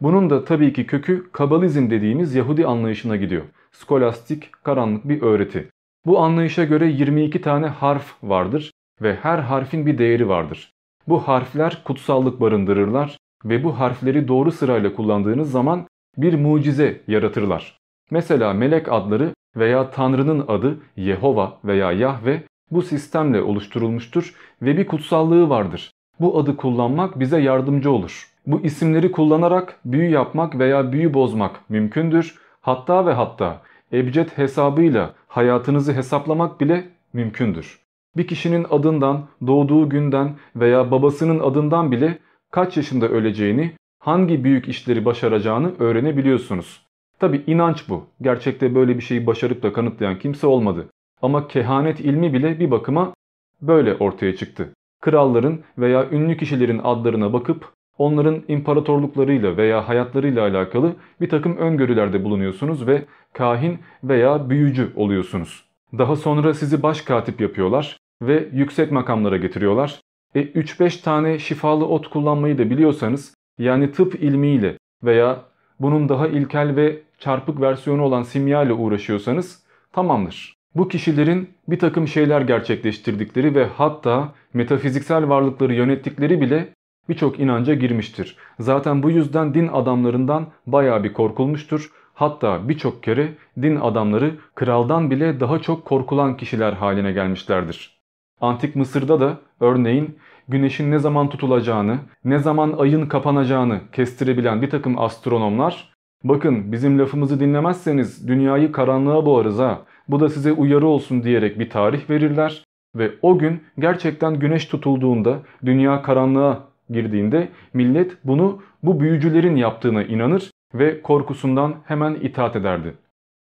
[0.00, 3.44] Bunun da tabii ki kökü Kabalizm dediğimiz Yahudi anlayışına gidiyor.
[3.72, 5.68] Skolastik, karanlık bir öğreti.
[6.06, 8.69] Bu anlayışa göre 22 tane harf vardır
[9.02, 10.72] ve her harfin bir değeri vardır.
[11.08, 15.86] Bu harfler kutsallık barındırırlar ve bu harfleri doğru sırayla kullandığınız zaman
[16.16, 17.78] bir mucize yaratırlar.
[18.10, 25.48] Mesela melek adları veya Tanrı'nın adı Yehova veya Yahve bu sistemle oluşturulmuştur ve bir kutsallığı
[25.48, 25.90] vardır.
[26.20, 28.30] Bu adı kullanmak bize yardımcı olur.
[28.46, 32.38] Bu isimleri kullanarak büyü yapmak veya büyü bozmak mümkündür.
[32.60, 37.80] Hatta ve hatta ebced hesabıyla hayatınızı hesaplamak bile mümkündür.
[38.16, 42.18] Bir kişinin adından, doğduğu günden veya babasının adından bile
[42.50, 46.86] kaç yaşında öleceğini, hangi büyük işleri başaracağını öğrenebiliyorsunuz.
[47.18, 48.06] Tabi inanç bu.
[48.20, 50.86] Gerçekte böyle bir şeyi başarıp da kanıtlayan kimse olmadı.
[51.22, 53.14] Ama kehanet ilmi bile bir bakıma
[53.62, 54.72] böyle ortaya çıktı.
[55.00, 62.86] Kralların veya ünlü kişilerin adlarına bakıp onların imparatorluklarıyla veya hayatlarıyla alakalı bir takım öngörülerde bulunuyorsunuz
[62.86, 65.69] ve kahin veya büyücü oluyorsunuz.
[65.98, 70.00] Daha sonra sizi baş katip yapıyorlar ve yüksek makamlara getiriyorlar.
[70.34, 75.42] E 3-5 tane şifalı ot kullanmayı da biliyorsanız yani tıp ilmiyle veya
[75.80, 80.54] bunun daha ilkel ve çarpık versiyonu olan simya ile uğraşıyorsanız tamamdır.
[80.74, 86.68] Bu kişilerin bir takım şeyler gerçekleştirdikleri ve hatta metafiziksel varlıkları yönettikleri bile
[87.08, 88.36] birçok inanca girmiştir.
[88.58, 91.90] Zaten bu yüzden din adamlarından baya bir korkulmuştur.
[92.20, 93.28] Hatta birçok kere
[93.62, 98.00] din adamları kraldan bile daha çok korkulan kişiler haline gelmişlerdir.
[98.40, 104.98] Antik Mısır'da da örneğin güneşin ne zaman tutulacağını, ne zaman ayın kapanacağını kestirebilen bir takım
[104.98, 105.92] astronomlar
[106.24, 111.70] bakın bizim lafımızı dinlemezseniz dünyayı karanlığa boğarız ha bu da size uyarı olsun diyerek bir
[111.70, 112.64] tarih verirler
[112.96, 120.50] ve o gün gerçekten güneş tutulduğunda dünya karanlığa girdiğinde millet bunu bu büyücülerin yaptığına inanır
[120.74, 122.94] ve korkusundan hemen itaat ederdi.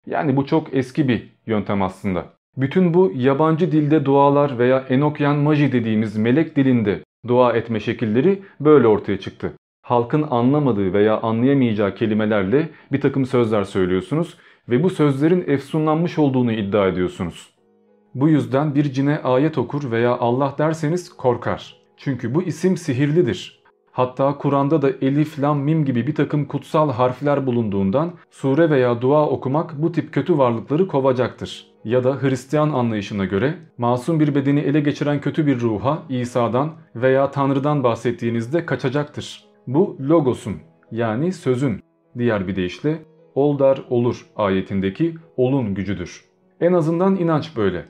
[0.06, 2.26] Yani bu çok eski bir yöntem aslında.
[2.58, 8.88] Bütün bu yabancı dilde dualar veya Enokyan Maji dediğimiz melek dilinde dua etme şekilleri böyle
[8.88, 9.54] ortaya çıktı.
[9.84, 14.38] halkın anlamadığı veya anlayamayacağı kelimelerle bir takım sözler söylüyorsunuz
[14.70, 17.54] ve bu sözlerin efsunlanmış olduğunu iddia ediyorsunuz.
[18.16, 21.76] Bu yüzden bir cine ayet okur veya Allah derseniz korkar.
[21.98, 23.63] Çünkü bu isim sihirlidir.
[23.94, 29.30] Hatta Kur'an'da da elif, lam, mim gibi bir takım kutsal harfler bulunduğundan sure veya dua
[29.30, 31.68] okumak bu tip kötü varlıkları kovacaktır.
[31.84, 37.32] Ya da Hristiyan anlayışına göre masum bir bedeni ele geçiren kötü bir ruha İsa'dan veya
[37.32, 39.46] Tanrı'dan bahsettiğinizde kaçacaktır.
[39.68, 40.56] Bu logosun
[40.92, 41.84] yani sözün
[42.18, 46.26] diğer bir deyişle ol der olur ayetindeki olun gücüdür.
[46.62, 47.86] En azından inanç böyle.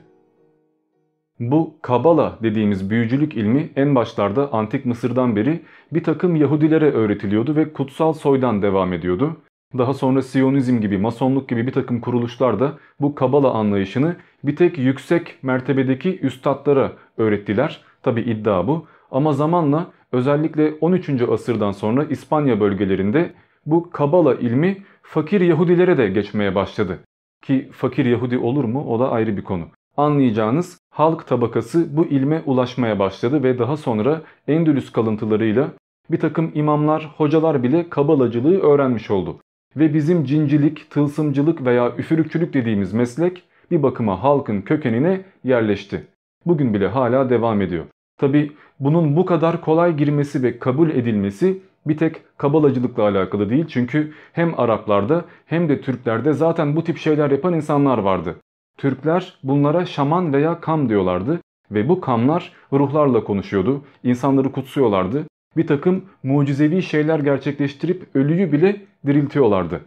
[1.40, 7.72] Bu Kabala dediğimiz büyücülük ilmi en başlarda Antik Mısır'dan beri bir takım Yahudilere öğretiliyordu ve
[7.72, 9.36] kutsal soydan devam ediyordu.
[9.78, 14.78] Daha sonra Siyonizm gibi, Masonluk gibi bir takım kuruluşlar da bu Kabala anlayışını bir tek
[14.78, 17.80] yüksek mertebedeki üstadlara öğrettiler.
[18.02, 18.86] Tabi iddia bu.
[19.10, 21.22] Ama zamanla özellikle 13.
[21.22, 23.32] asırdan sonra İspanya bölgelerinde
[23.66, 26.98] bu Kabala ilmi fakir Yahudilere de geçmeye başladı.
[27.42, 29.64] Ki fakir Yahudi olur mu o da ayrı bir konu.
[29.96, 35.68] Anlayacağınız halk tabakası bu ilme ulaşmaya başladı ve daha sonra Endülüs kalıntılarıyla
[36.10, 39.40] bir takım imamlar, hocalar bile kabalacılığı öğrenmiş oldu.
[39.76, 46.06] Ve bizim cincilik, tılsımcılık veya üfürükçülük dediğimiz meslek bir bakıma halkın kökenine yerleşti.
[46.46, 47.84] Bugün bile hala devam ediyor.
[48.18, 53.66] Tabi bunun bu kadar kolay girmesi ve kabul edilmesi bir tek kabalacılıkla alakalı değil.
[53.68, 58.36] Çünkü hem Araplarda hem de Türklerde zaten bu tip şeyler yapan insanlar vardı.
[58.78, 65.24] Türkler bunlara şaman veya kam diyorlardı ve bu kamlar ruhlarla konuşuyordu, insanları kutsuyorlardı,
[65.56, 69.80] bir takım mucizevi şeyler gerçekleştirip ölüyü bile diriltiyorlardı.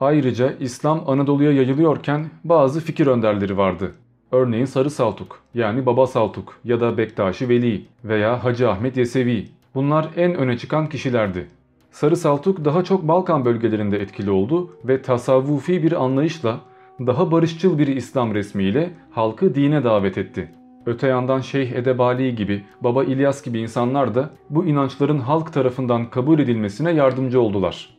[0.00, 3.92] Ayrıca İslam Anadolu'ya yayılıyorken bazı fikir önderleri vardı.
[4.32, 9.48] Örneğin Sarı Saltuk yani Baba Saltuk ya da Bektaşi Veli veya Hacı Ahmet Yesevi.
[9.74, 11.46] Bunlar en öne çıkan kişilerdi.
[11.90, 16.60] Sarı Saltuk daha çok Balkan bölgelerinde etkili oldu ve tasavvufi bir anlayışla
[17.06, 20.50] daha barışçıl bir İslam resmiyle halkı dine davet etti.
[20.86, 26.38] Öte yandan Şeyh Edebali gibi, Baba İlyas gibi insanlar da bu inançların halk tarafından kabul
[26.38, 27.98] edilmesine yardımcı oldular.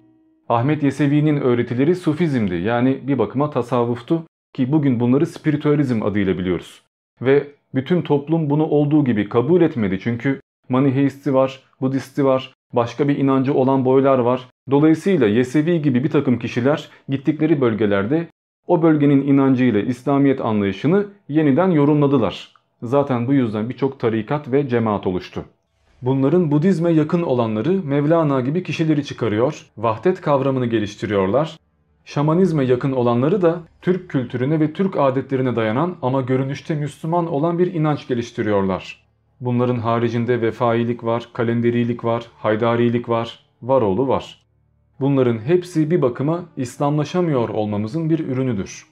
[0.50, 6.82] Ahmet Yesevi'nin öğretileri sufizmdi yani bir bakıma tasavvuftu ki bugün bunları spiritüalizm adıyla biliyoruz.
[7.22, 13.18] Ve bütün toplum bunu olduğu gibi kabul etmedi çünkü Maniheisti var, Budisti var, başka bir
[13.18, 14.50] inancı olan boylar var.
[14.72, 18.28] Dolayısıyla Yesevi gibi bir takım kişiler gittikleri bölgelerde
[18.68, 22.54] o bölgenin inancıyla İslamiyet anlayışını yeniden yorumladılar.
[22.84, 25.44] Zaten bu yüzden birçok tarikat ve cemaat oluştu.
[26.02, 31.58] Bunların Budizme yakın olanları Mevlana gibi kişileri çıkarıyor, vahdet kavramını geliştiriyorlar.
[32.06, 37.74] Şamanizme yakın olanları da Türk kültürüne ve Türk adetlerine dayanan ama görünüşte Müslüman olan bir
[37.74, 39.04] inanç geliştiriyorlar.
[39.42, 44.43] Bunların haricinde vefailik var, kalenderilik var, haydarilik var, varoğlu var.
[45.00, 48.86] Bunların hepsi bir bakıma İslamlaşamıyor olmamızın bir ürünüdür.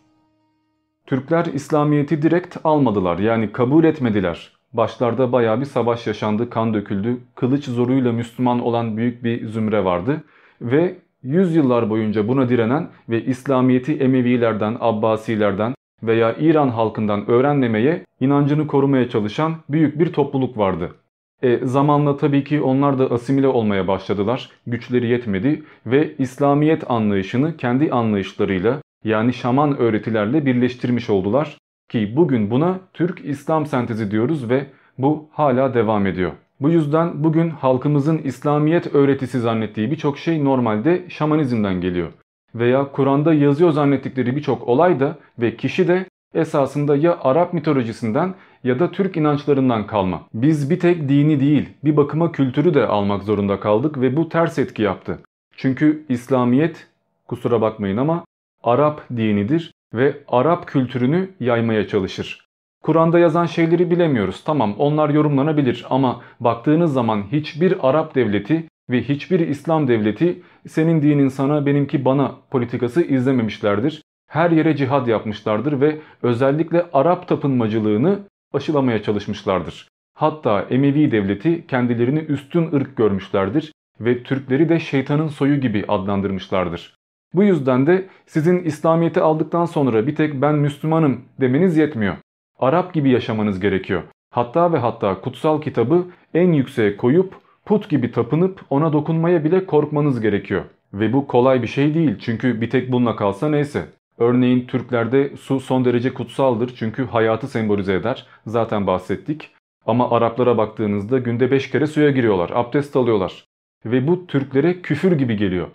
[1.05, 4.51] Türkler İslamiyet'i direkt almadılar yani kabul etmediler.
[4.73, 7.17] Başlarda baya bir savaş yaşandı, kan döküldü.
[7.35, 10.23] Kılıç zoruyla Müslüman olan büyük bir zümre vardı.
[10.61, 19.09] Ve yüzyıllar boyunca buna direnen ve İslamiyet'i Emevilerden, Abbasilerden veya İran halkından öğrenmemeye, inancını korumaya
[19.09, 20.95] çalışan büyük bir topluluk vardı.
[21.43, 24.49] E, zamanla tabii ki onlar da asimile olmaya başladılar.
[24.67, 31.57] Güçleri yetmedi ve İslamiyet anlayışını kendi anlayışlarıyla yani şaman öğretilerle birleştirmiş oldular.
[31.89, 34.65] Ki bugün buna Türk İslam sentezi diyoruz ve
[34.97, 36.31] bu hala devam ediyor.
[36.59, 42.11] Bu yüzden bugün halkımızın İslamiyet öğretisi zannettiği birçok şey normalde şamanizmden geliyor.
[42.55, 48.79] Veya Kur'an'da yazıyor zannettikleri birçok olay da ve kişi de esasında ya Arap mitolojisinden ya
[48.79, 50.21] da Türk inançlarından kalma.
[50.33, 54.59] Biz bir tek dini değil bir bakıma kültürü de almak zorunda kaldık ve bu ters
[54.59, 55.19] etki yaptı.
[55.55, 56.87] Çünkü İslamiyet
[57.27, 58.25] kusura bakmayın ama
[58.63, 62.45] Arap dinidir ve Arap kültürünü yaymaya çalışır.
[62.83, 64.43] Kur'an'da yazan şeyleri bilemiyoruz.
[64.43, 71.27] Tamam onlar yorumlanabilir ama baktığınız zaman hiçbir Arap devleti ve hiçbir İslam devleti senin dinin
[71.27, 74.03] sana benimki bana politikası izlememişlerdir.
[74.27, 78.19] Her yere cihad yapmışlardır ve özellikle Arap tapınmacılığını
[78.53, 79.87] aşılamaya çalışmışlardır.
[80.13, 86.95] Hatta Emevi devleti kendilerini üstün ırk görmüşlerdir ve Türkleri de şeytanın soyu gibi adlandırmışlardır.
[87.33, 92.15] Bu yüzden de sizin İslamiyet'i aldıktan sonra bir tek ben Müslümanım demeniz yetmiyor.
[92.59, 94.03] Arap gibi yaşamanız gerekiyor.
[94.31, 97.33] Hatta ve hatta kutsal kitabı en yükseğe koyup
[97.65, 100.63] put gibi tapınıp ona dokunmaya bile korkmanız gerekiyor.
[100.93, 103.85] Ve bu kolay bir şey değil çünkü bir tek bununla kalsa neyse.
[104.21, 108.27] Örneğin Türklerde su son derece kutsaldır çünkü hayatı sembolize eder.
[108.47, 109.49] Zaten bahsettik.
[109.85, 113.45] Ama Araplara baktığınızda günde 5 kere suya giriyorlar, abdest alıyorlar.
[113.85, 115.67] ve bu Türklere küfür gibi geliyor.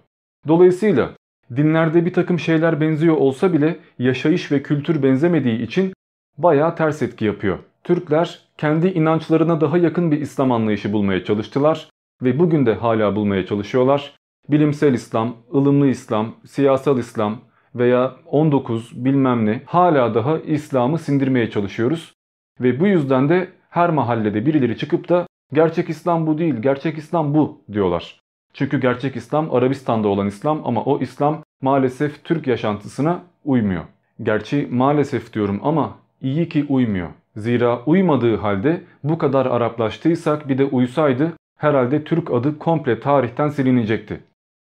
[0.49, 1.11] Dolayısıyla
[1.57, 5.93] dinlerde bir takım şeyler benziyor olsa bile yaşayış ve kültür benzemediği için
[6.39, 7.59] bayağı ters etki yapıyor.
[7.85, 11.89] Türkler kendi inançlarına daha yakın bir İslam anlayışı bulmaya çalıştılar
[12.23, 14.15] ve bugün de hala bulmaya çalışıyorlar.
[14.49, 17.46] Bilimsel İslam, ılımlı İslam, siyasal İslam
[17.79, 22.13] veya 19 bilmem ne hala daha İslam'ı sindirmeye çalışıyoruz.
[22.61, 27.35] Ve bu yüzden de her mahallede birileri çıkıp da gerçek İslam bu değil, gerçek İslam
[27.35, 28.21] bu diyorlar.
[28.55, 33.85] Çünkü gerçek İslam Arabistan'da olan İslam ama o İslam maalesef Türk yaşantısına uymuyor.
[34.23, 37.09] Gerçi maalesef diyorum ama iyi ki uymuyor.
[37.37, 44.21] Zira uymadığı halde bu kadar Araplaştıysak bir de uysaydı herhalde Türk adı komple tarihten silinecekti.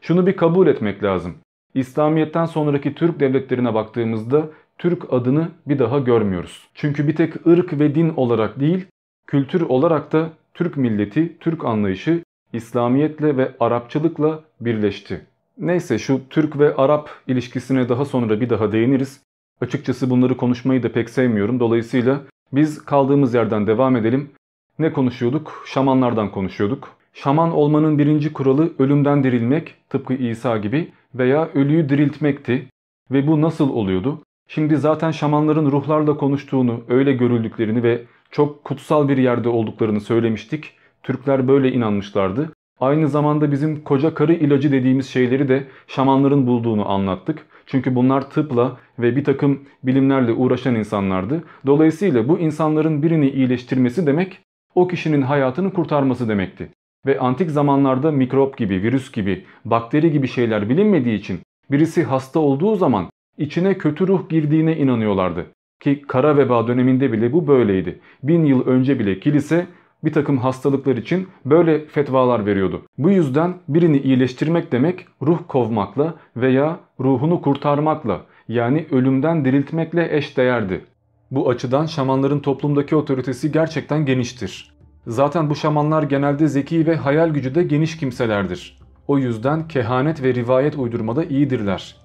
[0.01, 1.35] Şunu bir kabul etmek lazım.
[1.77, 4.49] İslamiyet'ten sonraki Türk devletlerine baktığımızda
[4.79, 6.69] Türk adını bir daha görmüyoruz.
[6.75, 8.87] Çünkü bir tek ırk ve din olarak değil,
[9.27, 12.23] kültür olarak da Türk milleti, Türk anlayışı
[12.53, 15.21] İslamiyetle ve Arapçılıkla birleşti.
[15.59, 19.21] Neyse şu Türk ve Arap ilişkisine daha sonra bir daha değiniriz.
[19.61, 21.61] Açıkçası bunları konuşmayı da pek sevmiyorum.
[21.61, 22.21] Dolayısıyla
[22.53, 24.31] biz kaldığımız yerden devam edelim.
[24.79, 25.65] Ne konuşuyorduk?
[25.67, 26.97] Şamanlardan konuşuyorduk.
[27.13, 32.67] Şaman olmanın birinci kuralı ölümden dirilmek tıpkı İsa gibi veya ölüyü diriltmekti.
[33.11, 34.23] Ve bu nasıl oluyordu?
[34.49, 40.73] Şimdi zaten şamanların ruhlarla konuştuğunu, öyle görüldüklerini ve çok kutsal bir yerde olduklarını söylemiştik.
[41.03, 42.53] Türkler böyle inanmışlardı.
[42.81, 47.47] Aynı zamanda bizim koca karı ilacı dediğimiz şeyleri de şamanların bulduğunu anlattık.
[47.67, 51.45] Çünkü bunlar tıpla ve bir takım bilimlerle uğraşan insanlardı.
[51.67, 54.39] Dolayısıyla bu insanların birini iyileştirmesi demek
[54.75, 56.69] o kişinin hayatını kurtarması demekti.
[57.07, 61.41] Ve antik zamanlarda mikrop gibi, virüs gibi, bakteri gibi şeyler bilinmediği için
[61.71, 63.07] birisi hasta olduğu zaman
[63.39, 65.47] içine kötü ruh girdiğine inanıyorlardı.
[65.81, 67.99] Ki kara veba döneminde bile bu böyleydi.
[68.23, 69.67] Bin yıl önce bile kilise
[70.05, 72.83] bir takım hastalıklar için böyle fetvalar veriyordu.
[72.99, 80.85] Bu yüzden birini iyileştirmek demek ruh kovmakla veya ruhunu kurtarmakla yani ölümden diriltmekle eş değerdi.
[81.31, 84.76] Bu açıdan şamanların toplumdaki otoritesi gerçekten geniştir.
[85.07, 88.79] Zaten bu şamanlar genelde zeki ve hayal gücü de geniş kimselerdir.
[89.09, 91.97] O yüzden kehanet ve rivayet uydurmada iyidirler.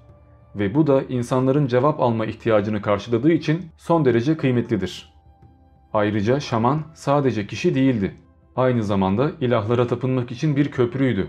[0.56, 5.14] Ve bu da insanların cevap alma ihtiyacını karşıladığı için son derece kıymetlidir.
[5.94, 8.16] Ayrıca şaman sadece kişi değildi.
[8.56, 11.28] Aynı zamanda ilahlara tapınmak için bir köprüydü.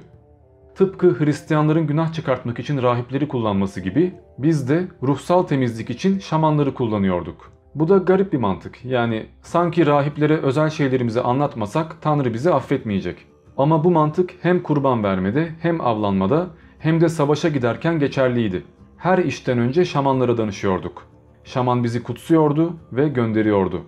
[0.74, 7.52] Tıpkı Hristiyanların günah çıkartmak için rahipleri kullanması gibi biz de ruhsal temizlik için şamanları kullanıyorduk.
[7.74, 8.84] Bu da garip bir mantık.
[8.84, 13.16] Yani sanki rahiplere özel şeylerimizi anlatmasak Tanrı bizi affetmeyecek.
[13.56, 16.46] Ama bu mantık hem kurban vermede hem avlanmada
[16.78, 18.62] hem de savaşa giderken geçerliydi.
[18.96, 21.06] Her işten önce şamanlara danışıyorduk.
[21.44, 23.82] Şaman bizi kutsuyordu ve gönderiyordu.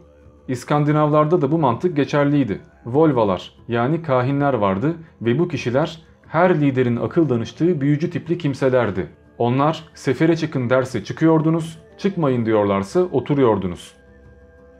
[0.48, 2.60] İskandinavlarda da bu mantık geçerliydi.
[2.86, 9.08] Volvalar yani kahinler vardı ve bu kişiler her liderin akıl danıştığı büyücü tipli kimselerdi.
[9.38, 13.94] Onlar sefere çıkın derse çıkıyordunuz, çıkmayın diyorlarsa oturuyordunuz.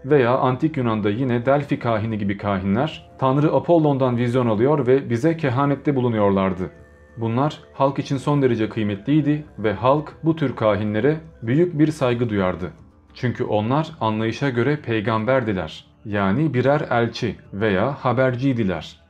[0.04, 5.96] Veya antik Yunan'da yine Delphi kahini gibi kahinler Tanrı Apollon'dan vizyon alıyor ve bize kehanette
[5.96, 6.70] bulunuyorlardı.
[7.16, 12.70] Bunlar halk için son derece kıymetliydi ve halk bu tür kahinlere büyük bir saygı duyardı.
[13.14, 15.84] Çünkü onlar anlayışa göre peygamberdiler.
[16.04, 19.00] Yani birer elçi veya haberciydiler.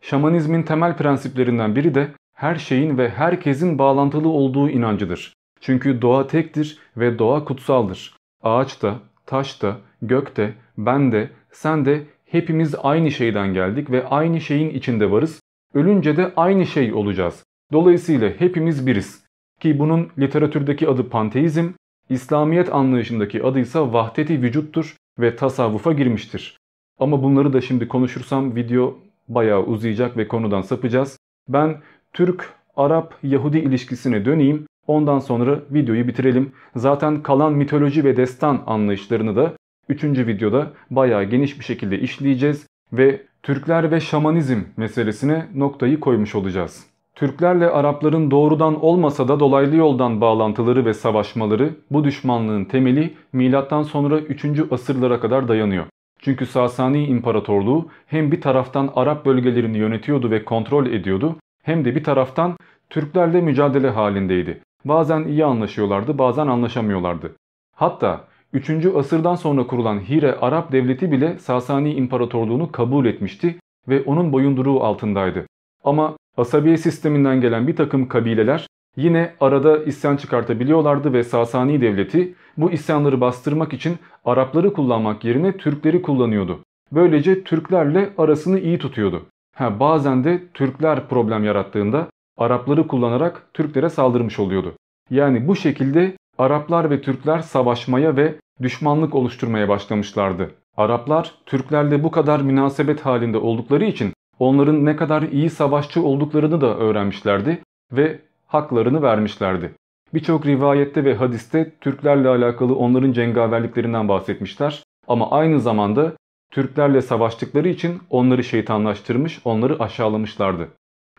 [0.00, 5.35] Şamanizmin temel prensiplerinden biri de her şeyin ve herkesin bağlantılı olduğu inancıdır.
[5.60, 8.16] Çünkü doğa tektir ve doğa kutsaldır.
[8.42, 15.10] Ağaçta, taşta, gökte, ben de, sen de hepimiz aynı şeyden geldik ve aynı şeyin içinde
[15.10, 15.40] varız.
[15.74, 17.44] Ölünce de aynı şey olacağız.
[17.72, 19.24] Dolayısıyla hepimiz biriz.
[19.60, 21.68] Ki bunun literatürdeki adı panteizm,
[22.10, 26.58] İslamiyet anlayışındaki adı ise vahdeti vücuttur ve tasavvufa girmiştir.
[26.98, 28.98] Ama bunları da şimdi konuşursam video
[29.28, 31.18] bayağı uzayacak ve konudan sapacağız.
[31.48, 31.80] Ben
[32.12, 34.66] Türk-Arap-Yahudi ilişkisine döneyim.
[34.86, 36.52] Ondan sonra videoyu bitirelim.
[36.76, 39.52] Zaten kalan mitoloji ve destan anlayışlarını da
[39.88, 40.04] 3.
[40.04, 46.86] videoda bayağı geniş bir şekilde işleyeceğiz ve Türkler ve şamanizm meselesine noktayı koymuş olacağız.
[47.14, 54.18] Türklerle Arapların doğrudan olmasa da dolaylı yoldan bağlantıları ve savaşmaları bu düşmanlığın temeli milattan sonra
[54.18, 54.44] 3.
[54.70, 55.84] asırlara kadar dayanıyor.
[56.18, 62.04] Çünkü Sasani İmparatorluğu hem bir taraftan Arap bölgelerini yönetiyordu ve kontrol ediyordu hem de bir
[62.04, 62.56] taraftan
[62.90, 64.60] Türklerle mücadele halindeydi.
[64.88, 67.32] Bazen iyi anlaşıyorlardı bazen anlaşamıyorlardı.
[67.76, 68.70] Hatta 3.
[68.96, 73.56] asırdan sonra kurulan Hire Arap devleti bile Sasani İmparatorluğunu kabul etmişti
[73.88, 75.46] ve onun boyunduruğu altındaydı.
[75.84, 78.66] Ama asabiye sisteminden gelen bir takım kabileler
[78.96, 86.02] yine arada isyan çıkartabiliyorlardı ve Sasani devleti bu isyanları bastırmak için Arapları kullanmak yerine Türkleri
[86.02, 86.60] kullanıyordu.
[86.92, 89.26] Böylece Türklerle arasını iyi tutuyordu.
[89.56, 92.06] Ha, bazen de Türkler problem yarattığında
[92.36, 94.74] Arapları kullanarak Türklere saldırmış oluyordu.
[95.10, 100.50] Yani bu şekilde Araplar ve Türkler savaşmaya ve düşmanlık oluşturmaya başlamışlardı.
[100.76, 106.76] Araplar Türklerle bu kadar münasebet halinde oldukları için onların ne kadar iyi savaşçı olduklarını da
[106.76, 107.62] öğrenmişlerdi
[107.92, 109.72] ve haklarını vermişlerdi.
[110.14, 116.12] Birçok rivayette ve hadiste Türklerle alakalı onların cengaverliklerinden bahsetmişler ama aynı zamanda
[116.50, 120.68] Türklerle savaştıkları için onları şeytanlaştırmış, onları aşağılamışlardı.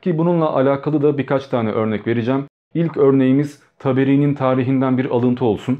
[0.08, 2.46] Ki bununla alakalı da birkaç tane örnek vereceğim.
[2.74, 5.80] İlk örneğimiz Taberi'nin tarihinden bir alıntı olsun.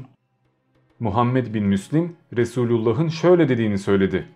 [1.00, 4.28] Muhammed bin Müslim Resulullah'ın şöyle dediğini söyledi.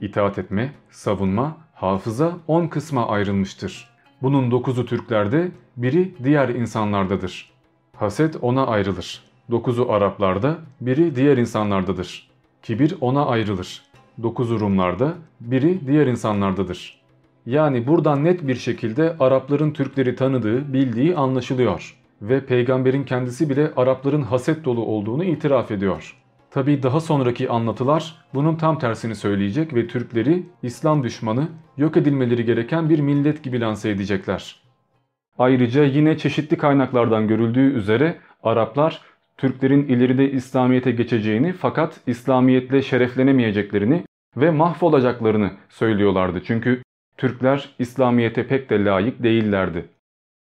[0.00, 3.90] İtaat etme, savunma, hafıza 10 kısma ayrılmıştır.
[4.22, 7.52] Bunun 9'u Türklerde, biri diğer insanlardadır.
[7.96, 9.22] Haset ona ayrılır.
[9.50, 12.30] 9'u Araplarda, biri diğer insanlardadır.
[12.62, 13.82] Kibir ona ayrılır.
[14.20, 17.01] 9'u Rumlarda, biri diğer insanlardadır.
[17.46, 21.96] Yani buradan net bir şekilde Arapların Türkleri tanıdığı, bildiği anlaşılıyor.
[22.22, 26.16] Ve peygamberin kendisi bile Arapların haset dolu olduğunu itiraf ediyor.
[26.50, 32.90] Tabi daha sonraki anlatılar bunun tam tersini söyleyecek ve Türkleri İslam düşmanı, yok edilmeleri gereken
[32.90, 34.62] bir millet gibi lanse edecekler.
[35.38, 39.00] Ayrıca yine çeşitli kaynaklardan görüldüğü üzere Araplar
[39.36, 44.04] Türklerin ileride İslamiyet'e geçeceğini fakat İslamiyetle şereflenemeyeceklerini
[44.36, 46.42] ve mahvolacaklarını söylüyorlardı.
[46.44, 46.82] Çünkü
[47.22, 49.84] Türkler İslamiyet'e pek de layık değillerdi.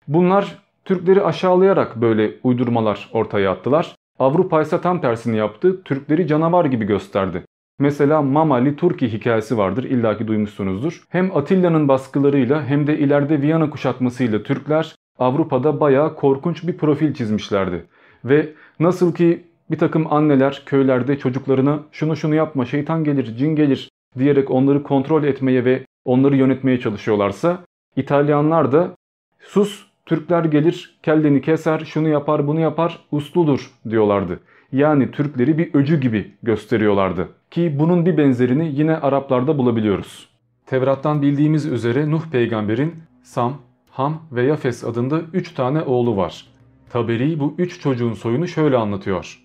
[0.08, 3.94] Bunlar Türkleri aşağılayarak böyle uydurmalar ortaya attılar.
[4.18, 5.82] Avrupa ise tam tersini yaptı.
[5.82, 7.44] Türkleri canavar gibi gösterdi.
[7.78, 11.04] Mesela Mamali Turki hikayesi vardır illaki duymuşsunuzdur.
[11.08, 17.84] Hem Atilla'nın baskılarıyla hem de ileride Viyana kuşatmasıyla Türkler Avrupa'da bayağı korkunç bir profil çizmişlerdi.
[18.24, 23.90] Ve nasıl ki bir takım anneler köylerde çocuklarına şunu şunu yapma şeytan gelir cin gelir
[24.18, 27.58] diyerek onları kontrol etmeye ve onları yönetmeye çalışıyorlarsa
[27.96, 28.96] İtalyanlar da
[29.40, 34.40] sus Türkler gelir kelleni keser şunu yapar bunu yapar usludur diyorlardı.
[34.72, 37.28] Yani Türkleri bir öcü gibi gösteriyorlardı.
[37.50, 40.28] Ki bunun bir benzerini yine Araplarda bulabiliyoruz.
[40.66, 43.54] Tevrat'tan bildiğimiz üzere Nuh peygamberin Sam,
[43.90, 46.46] Ham ve Yafes adında 3 tane oğlu var.
[46.90, 49.42] Taberi bu 3 çocuğun soyunu şöyle anlatıyor.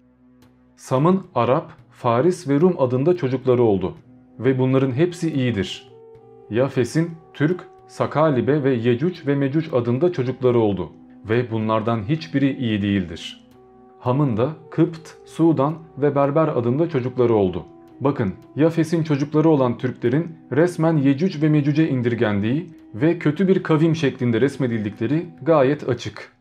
[0.76, 3.94] Sam'ın Arap, Faris ve Rum adında çocukları oldu
[4.40, 5.93] ve bunların hepsi iyidir.
[6.54, 10.92] Yafes'in Türk, Sakalibe ve Yecüc ve Mecüc adında çocukları oldu
[11.30, 13.44] ve bunlardan hiçbiri iyi değildir.
[14.00, 17.66] Ham'ın da Kıpt, Sudan ve Berber adında çocukları oldu.
[18.00, 24.42] Bakın Yafes'in çocukları olan Türklerin resmen Yecüc ve Mecüc'e indirgendiği ve kötü bir kavim şeklinde
[24.42, 26.32] resmedildikleri gayet açık.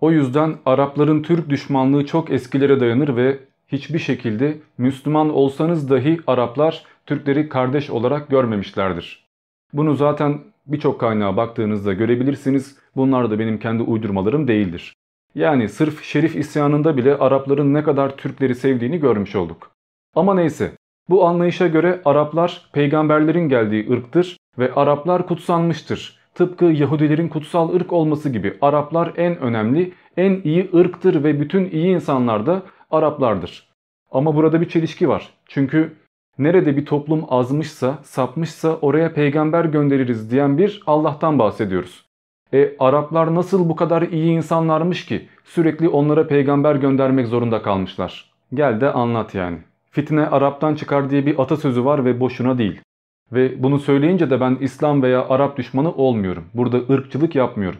[0.00, 6.84] O yüzden Arapların Türk düşmanlığı çok eskilere dayanır ve hiçbir şekilde Müslüman olsanız dahi Araplar
[7.06, 9.25] Türkleri kardeş olarak görmemişlerdir.
[9.76, 12.78] Bunu zaten birçok kaynağa baktığınızda görebilirsiniz.
[12.96, 14.94] Bunlar da benim kendi uydurmalarım değildir.
[15.34, 19.70] Yani sırf Şerif isyanında bile Arapların ne kadar Türkleri sevdiğini görmüş olduk.
[20.14, 20.72] Ama neyse
[21.08, 26.18] bu anlayışa göre Araplar peygamberlerin geldiği ırktır ve Araplar kutsanmıştır.
[26.34, 31.94] Tıpkı Yahudilerin kutsal ırk olması gibi Araplar en önemli, en iyi ırktır ve bütün iyi
[31.94, 33.68] insanlar da Araplardır.
[34.10, 35.30] Ama burada bir çelişki var.
[35.46, 35.92] Çünkü
[36.38, 42.06] nerede bir toplum azmışsa, sapmışsa oraya peygamber göndeririz diyen bir Allah'tan bahsediyoruz.
[42.52, 48.32] E Araplar nasıl bu kadar iyi insanlarmış ki sürekli onlara peygamber göndermek zorunda kalmışlar?
[48.54, 49.58] Gel de anlat yani.
[49.90, 52.80] Fitne Arap'tan çıkar diye bir atasözü var ve boşuna değil.
[53.32, 56.44] Ve bunu söyleyince de ben İslam veya Arap düşmanı olmuyorum.
[56.54, 57.78] Burada ırkçılık yapmıyorum.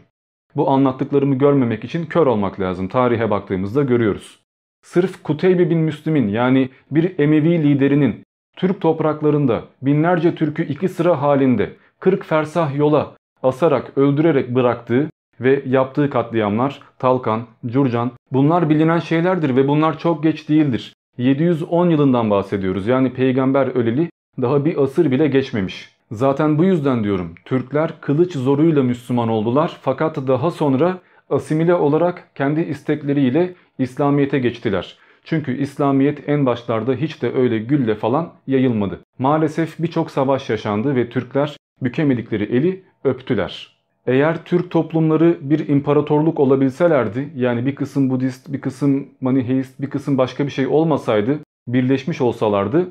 [0.56, 2.88] Bu anlattıklarımı görmemek için kör olmak lazım.
[2.88, 4.38] Tarihe baktığımızda görüyoruz.
[4.82, 8.25] Sırf Kuteybe bin Müslim'in yani bir Emevi liderinin
[8.56, 16.10] Türk topraklarında binlerce Türk'ü iki sıra halinde 40 fersah yola asarak öldürerek bıraktığı ve yaptığı
[16.10, 20.92] katliamlar Talkan, Curcan bunlar bilinen şeylerdir ve bunlar çok geç değildir.
[21.18, 24.10] 710 yılından bahsediyoruz yani peygamber öleli
[24.42, 25.96] daha bir asır bile geçmemiş.
[26.10, 30.98] Zaten bu yüzden diyorum Türkler kılıç zoruyla Müslüman oldular fakat daha sonra
[31.30, 34.98] asimile olarak kendi istekleriyle İslamiyet'e geçtiler.
[35.26, 39.00] Çünkü İslamiyet en başlarda hiç de öyle gülle falan yayılmadı.
[39.18, 43.76] Maalesef birçok savaş yaşandı ve Türkler bükemedikleri eli öptüler.
[44.06, 50.18] Eğer Türk toplumları bir imparatorluk olabilselerdi yani bir kısım Budist, bir kısım Maniheist, bir kısım
[50.18, 52.88] başka bir şey olmasaydı birleşmiş olsalardı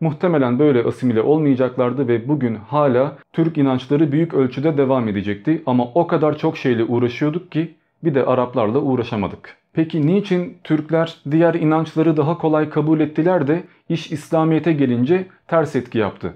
[0.00, 6.06] muhtemelen böyle asimile olmayacaklardı ve bugün hala Türk inançları büyük ölçüde devam edecekti ama o
[6.06, 9.61] kadar çok şeyle uğraşıyorduk ki bir de Araplarla uğraşamadık.
[9.74, 15.98] Peki niçin Türkler diğer inançları daha kolay kabul ettiler de iş İslamiyet'e gelince ters etki
[15.98, 16.34] yaptı?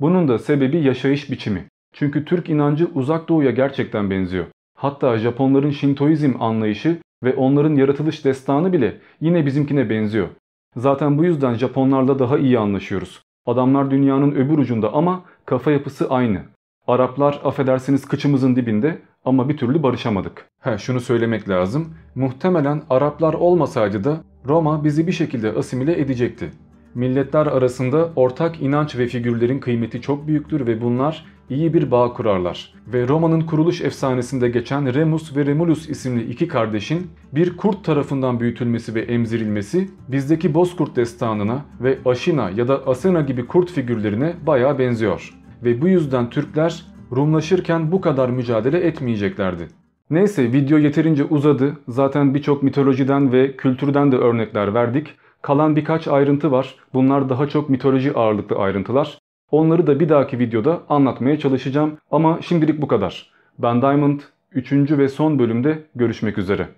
[0.00, 1.64] Bunun da sebebi yaşayış biçimi.
[1.92, 4.46] Çünkü Türk inancı uzak doğuya gerçekten benziyor.
[4.74, 10.28] Hatta Japonların Shintoizm anlayışı ve onların yaratılış destanı bile yine bizimkine benziyor.
[10.76, 13.22] Zaten bu yüzden Japonlarla daha iyi anlaşıyoruz.
[13.46, 16.40] Adamlar dünyanın öbür ucunda ama kafa yapısı aynı.
[16.86, 18.98] Araplar affedersiniz kıçımızın dibinde
[19.28, 20.50] ama bir türlü barışamadık.
[20.60, 21.94] He şunu söylemek lazım.
[22.14, 26.50] Muhtemelen Araplar olmasaydı da Roma bizi bir şekilde asimile edecekti.
[26.94, 32.74] Milletler arasında ortak inanç ve figürlerin kıymeti çok büyüktür ve bunlar iyi bir bağ kurarlar.
[32.86, 38.94] Ve Roma'nın kuruluş efsanesinde geçen Remus ve Remulus isimli iki kardeşin bir kurt tarafından büyütülmesi
[38.94, 45.34] ve emzirilmesi bizdeki Bozkurt destanına ve Aşina ya da Asena gibi kurt figürlerine bayağı benziyor.
[45.64, 46.84] Ve bu yüzden Türkler
[47.16, 49.68] Rumlaşırken bu kadar mücadele etmeyeceklerdi.
[50.10, 51.76] Neyse video yeterince uzadı.
[51.88, 55.14] Zaten birçok mitolojiden ve kültürden de örnekler verdik.
[55.42, 56.74] Kalan birkaç ayrıntı var.
[56.94, 59.18] Bunlar daha çok mitoloji ağırlıklı ayrıntılar.
[59.50, 61.96] Onları da bir dahaki videoda anlatmaya çalışacağım.
[62.10, 63.30] Ama şimdilik bu kadar.
[63.58, 64.20] Ben Diamond
[64.52, 64.72] 3.
[64.72, 66.68] ve son bölümde görüşmek üzere.